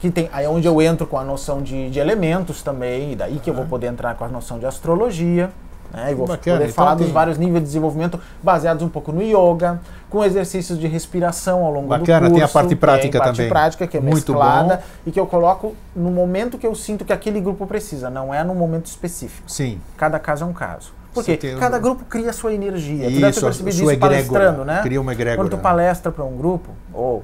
[0.00, 3.16] que tem aí é onde eu entro com a noção de, de elementos também, e
[3.16, 5.50] daí que eu vou poder entrar com a noção de astrologia.
[5.92, 6.12] Né?
[6.12, 6.56] E vou Bacana.
[6.56, 7.04] poder então falar tem...
[7.04, 9.78] dos vários níveis de desenvolvimento baseados um pouco no yoga,
[10.08, 12.34] com exercícios de respiração ao longo Bacana, do curso.
[12.34, 13.50] tem a parte prática tem a parte também.
[13.50, 14.82] prática que é Muito mesclada bom.
[15.06, 18.42] e que eu coloco no momento que eu sinto que aquele grupo precisa, não é
[18.42, 19.50] num momento específico.
[19.50, 19.80] Sim.
[19.96, 20.92] Cada caso é um caso.
[21.14, 23.04] Porque tem- cada grupo cria a sua energia.
[23.04, 24.64] tu Isso, deve ter percebido isso palestrando, egrégora.
[24.64, 24.82] né?
[24.82, 25.36] Cria uma egrégora.
[25.46, 27.22] Quando tu palestra para um grupo, ou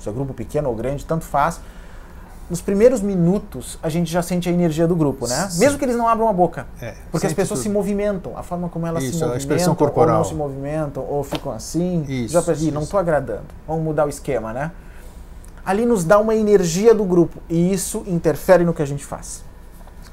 [0.00, 1.60] se é grupo pequeno ou grande, tanto faz,
[2.48, 5.48] nos primeiros minutos a gente já sente a energia do grupo, né?
[5.50, 5.60] Sim.
[5.60, 6.66] Mesmo que eles não abram a boca.
[6.80, 7.64] É, Porque as pessoas tudo.
[7.64, 10.16] se movimentam, a forma como elas se Isso, a movimentam, expressão ou corporal.
[10.18, 12.04] não se movimentam, ou ficam assim.
[12.08, 13.44] Isso, já percebi, não estou agradando.
[13.66, 14.72] Vamos mudar o esquema, né?
[15.64, 19.44] Ali nos dá uma energia do grupo e isso interfere no que a gente faz.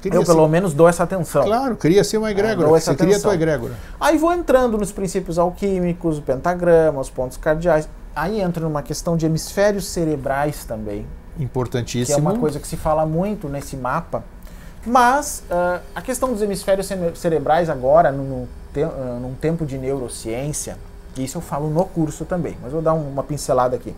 [0.02, 1.42] Cria Eu, pelo menos, dou essa atenção.
[1.44, 2.68] Claro, cria-se uma egrégora.
[2.68, 3.30] dou essa Você cria a atenção.
[3.30, 3.72] tua egrégora.
[3.98, 7.88] Aí vou entrando nos princípios alquímicos, o pentagrama, os pontos cardeais.
[8.14, 11.06] Aí entro numa questão de hemisférios cerebrais também,
[11.36, 12.18] que é Importantíssimo.
[12.18, 14.24] uma coisa que se fala muito nesse mapa.
[14.84, 19.66] Mas ah, a questão dos hemisférios cere- cerebrais agora, no, no te- ah, num tempo
[19.66, 20.78] de neurociência,
[21.16, 23.94] isso eu falo no curso também, mas vou dar um- uma pincelada aqui.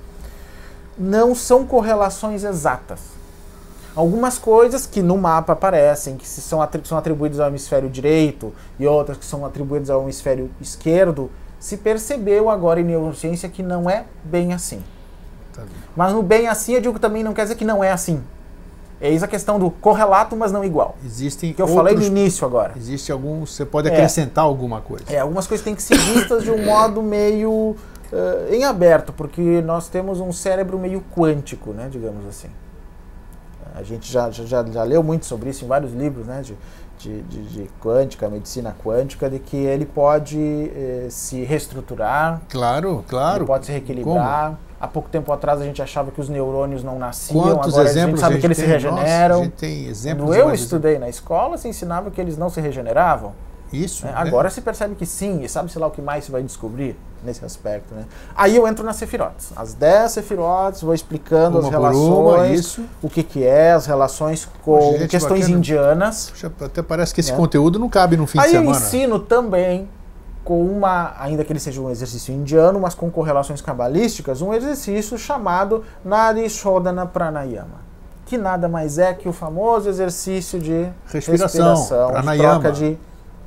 [0.97, 3.01] Não são correlações exatas.
[3.95, 8.86] Algumas coisas que no mapa aparecem, que são, atri- são atribuídas ao hemisfério direito e
[8.86, 14.05] outras que são atribuídas ao hemisfério esquerdo, se percebeu agora em neurociência que não é
[14.24, 14.82] bem assim.
[15.62, 15.68] Bem.
[15.96, 18.22] Mas no bem assim eu digo também não quer dizer que não é assim.
[19.00, 20.96] Eis a questão do correlato, mas não igual.
[21.04, 22.72] Existem Que eu falei no outros- início agora.
[22.76, 23.54] Existe alguns.
[23.54, 23.92] Você pode É.
[23.92, 25.04] acrescentar alguma coisa.
[25.09, 27.76] É, algumas coisas têm que ser vistas de um modo meio
[28.12, 32.48] eh, em aberto, porque nós temos um cérebro meio quântico, né, digamos assim.
[33.74, 36.56] A gente já, já, já- leu muito sobre isso em vários livros, né, de,
[36.98, 40.38] de, de, de quântica, medicina quântica, de que ele pode
[40.74, 43.38] eh, se reestruturar, Claro, claro.
[43.40, 44.59] ele pode se reequilibrar.
[44.81, 47.91] Há pouco tempo atrás a gente achava que os neurônios não nasciam, Quantos agora a
[47.91, 48.72] exemplos gente sabe que eles se tem?
[48.81, 49.41] Nossa, regeneram.
[49.41, 50.26] a gente tem exemplos.
[50.29, 53.33] Quando eu estudei na escola, se ensinava que eles não se regeneravam.
[53.72, 54.07] Isso.
[54.07, 54.12] né?
[54.12, 54.18] né?
[54.18, 57.45] Agora se percebe que sim, e sabe-se lá o que mais se vai descobrir nesse
[57.45, 57.93] aspecto.
[57.95, 58.05] Né?
[58.37, 59.51] Aí eu entro nas sefirotes.
[59.57, 62.85] As 10 sefirotes, vou explicando Uma as relações, uma, isso.
[63.03, 65.59] o que, que é, as relações com Gente, questões bacana.
[65.59, 66.31] indianas.
[66.31, 67.37] Puxa, até parece que esse Né?
[67.37, 68.79] conteúdo não cabe no fim Aí de eu semana.
[68.79, 69.89] ensino também
[70.45, 75.18] com uma, ainda que ele seja um exercício indiano, mas com correlações cabalísticas, um exercício
[75.18, 77.86] chamado Nadi Shodhana Pranayama,
[78.24, 81.74] que nada mais é que o famoso exercício de Respiração,
[82.07, 82.61] de pranayama.
[82.61, 82.91] troca de,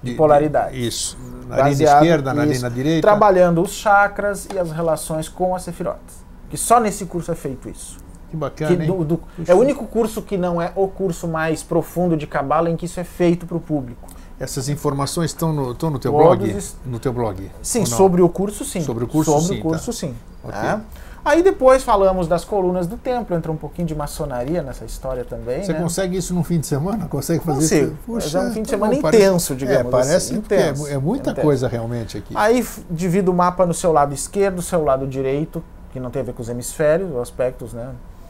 [0.04, 0.88] de De- polaridade.
[0.88, 1.18] Isso.
[1.48, 3.02] Narina esquerda, narina direita.
[3.02, 6.24] Trabalhando os chakras e as relações com as sefirotes.
[6.50, 7.98] Que só nesse curso é feito isso.
[8.30, 11.62] Que bacana, Que do- do- é o único curso que não é o curso mais
[11.64, 14.08] profundo de cabala em que isso é feito para o público.
[14.42, 16.58] Essas informações estão no, estão no teu blog?
[16.86, 17.52] No teu blog?
[17.62, 18.82] Sim, sobre o curso sim.
[18.82, 19.92] Sobre o curso, Sobre sim, o curso tá.
[19.98, 20.16] sim.
[20.44, 20.60] Ok.
[20.62, 20.82] né?
[21.24, 25.64] Aí depois falamos das colunas do templo, entra um pouquinho de maçonaria nessa história também.
[25.64, 25.80] Você né?
[25.80, 27.06] consegue isso num fim de semana?
[27.08, 27.86] Consegue fazer Consigo.
[27.92, 27.98] isso?
[28.08, 30.38] Mas é um fim de tá semana bom, parece- intenso, digamos É, parece assim, é,
[30.40, 31.46] intenso, é muita intenso.
[31.46, 32.34] coisa realmente aqui.
[32.36, 35.64] Aí divido o mapa no seu lado esquerdo, seu lado direito,
[35.94, 37.90] que não tem a ver com os hemisférios, os aspectos, né?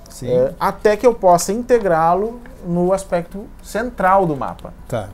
[0.10, 5.08] Sim, É, até que eu possa integrá-lo no aspecto central do mapa, tá.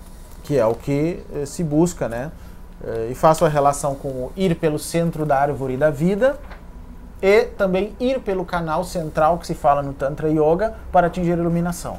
[0.47, 2.31] Que é o que eh, se busca, né?
[2.81, 6.39] Eh, e faço a relação com ir pelo centro da árvore da vida
[7.21, 11.35] e também ir pelo canal central que se fala no Tantra Yoga para atingir a
[11.35, 11.97] iluminação.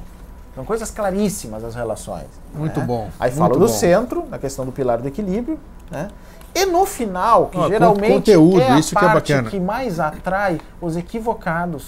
[0.55, 2.27] São coisas claríssimas as relações.
[2.55, 2.87] Muito né?
[2.87, 3.11] bom.
[3.21, 3.69] Aí falo do bom.
[3.69, 6.09] centro, na questão do pilar do equilíbrio, né?
[6.55, 9.51] E no final, que Ah, geralmente conteúdo, é a isso que é parte bacana.
[9.51, 11.87] que mais atrai os equivocados,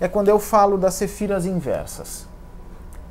[0.00, 2.26] é quando eu falo das sefiras inversas.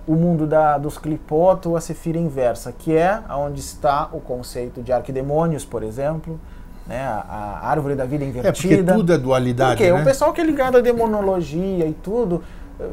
[0.08, 4.92] O mundo da, dos clipoto, a sefira inversa, que é onde está o conceito de
[4.92, 6.40] arquidemônios, por exemplo,
[6.88, 7.00] né?
[7.06, 8.94] a, a árvore da vida É, porque invertida.
[8.96, 10.02] tudo é dualidade, Porque né?
[10.02, 12.44] o pessoal que é ligado à demonologia e tudo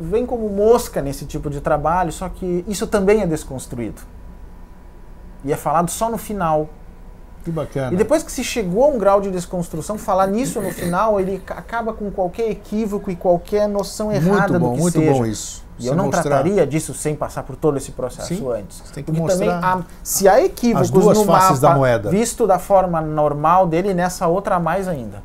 [0.00, 4.02] vem como mosca nesse tipo de trabalho, só que isso também é desconstruído.
[5.44, 6.68] E é falado só no final.
[7.44, 7.94] Que bacana.
[7.94, 11.38] E depois que se chegou a um grau de desconstrução, falar nisso no final, ele
[11.38, 15.12] ca- acaba com qualquer equívoco e qualquer noção errada muito bom, do que muito seja.
[15.12, 15.64] bom isso.
[15.78, 18.82] E eu não mostrar trataria disso sem passar por todo esse processo Sim, antes.
[18.84, 21.74] você tem que Porque também mostrar há, se há equívocos as duas no faces mapa
[21.74, 22.10] da moeda.
[22.10, 25.22] visto da forma normal dele, nessa outra mais ainda.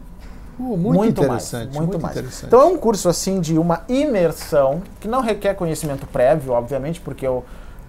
[0.59, 2.17] Uh, muito, mais, interessante, muito, mais.
[2.17, 2.47] interessante.
[2.47, 7.25] Então é um curso assim de uma imersão que não requer conhecimento prévio, obviamente, porque
[7.25, 7.43] eu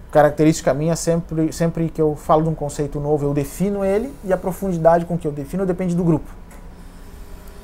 [0.09, 4.31] característica minha sempre sempre que eu falo de um conceito novo, eu defino ele e
[4.31, 6.29] a profundidade com que eu defino depende do grupo.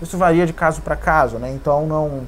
[0.02, 1.52] Isso varia de caso para caso, né?
[1.52, 2.22] Então não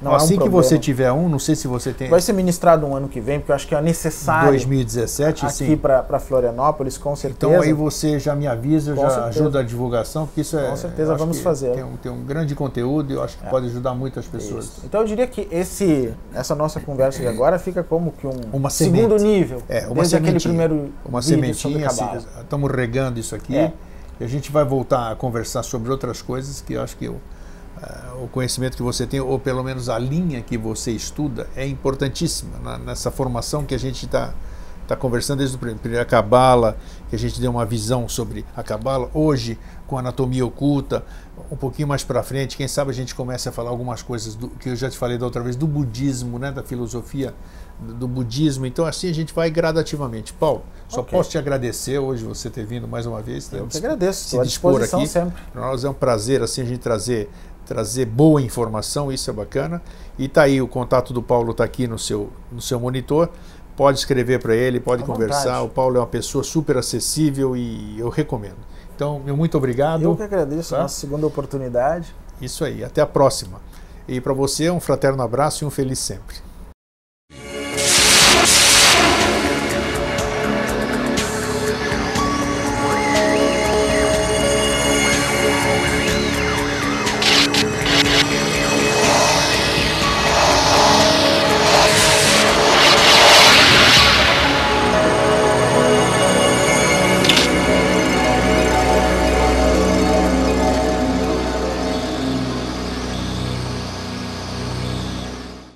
[0.00, 2.32] não assim é um que você tiver um, não sei se você tem vai ser
[2.32, 6.96] ministrado um ano que vem, porque eu acho que é necessário 2017, aqui para Florianópolis,
[6.96, 7.52] com certeza.
[7.52, 9.28] Então aí você já me avisa, Com já certeza.
[9.28, 10.68] ajuda a divulgação, porque isso é.
[10.70, 11.72] Com certeza eu vamos fazer.
[11.74, 13.50] Tem um, tem um grande conteúdo e eu acho que É.
[13.50, 14.66] pode ajudar muitas pessoas.
[14.66, 14.82] Isso.
[14.84, 18.70] Então eu diria que esse, essa nossa conversa de agora fica como que um Uma
[18.70, 19.62] segundo nível.
[19.68, 20.68] É, uma desde aquele sementinha.
[20.68, 22.04] primeiro Uma sementinha, assim,
[22.40, 23.56] estamos regando isso aqui.
[23.56, 23.72] É.
[24.20, 27.12] E a gente vai voltar a conversar sobre outras coisas que eu acho que ah,
[28.22, 32.58] o conhecimento que você tem, ou pelo menos a linha que você estuda, é importantíssima
[32.58, 34.34] na- nessa formação que a gente está
[34.88, 36.78] está conversando desde o primeiro a Cabala,
[37.10, 39.10] que a gente deu uma visão sobre a Cabala.
[39.12, 41.04] Hoje, com anatomia oculta,
[41.50, 44.48] um pouquinho mais para frente, quem sabe a gente começa a falar algumas coisas do,
[44.48, 47.34] que eu já te falei da outra vez, do budismo, né, da filosofia
[47.78, 48.66] do budismo.
[48.66, 50.32] Então, assim a gente vai gradativamente.
[50.32, 51.16] Paulo, só okay.
[51.16, 53.52] posso te agradecer hoje você ter vindo mais uma vez.
[53.52, 55.06] Eu te agradeço, se dispor aqui.
[55.06, 55.40] Sempre.
[55.52, 57.30] Para nós é um prazer assim a gente trazer
[57.68, 59.82] trazer boa informação, isso é bacana.
[60.18, 63.28] E tá aí o contato do Paulo está aqui no seu no seu monitor.
[63.76, 65.44] Pode escrever para ele, pode conversar.
[65.44, 65.66] Vontade.
[65.66, 68.56] O Paulo é uma pessoa super acessível e eu recomendo.
[68.96, 70.02] Então, meu muito obrigado.
[70.02, 70.78] Eu que agradeço tá?
[70.78, 72.12] a nossa segunda oportunidade.
[72.40, 73.60] Isso aí, até a próxima.
[74.08, 76.47] E para você, um fraterno abraço e um feliz sempre.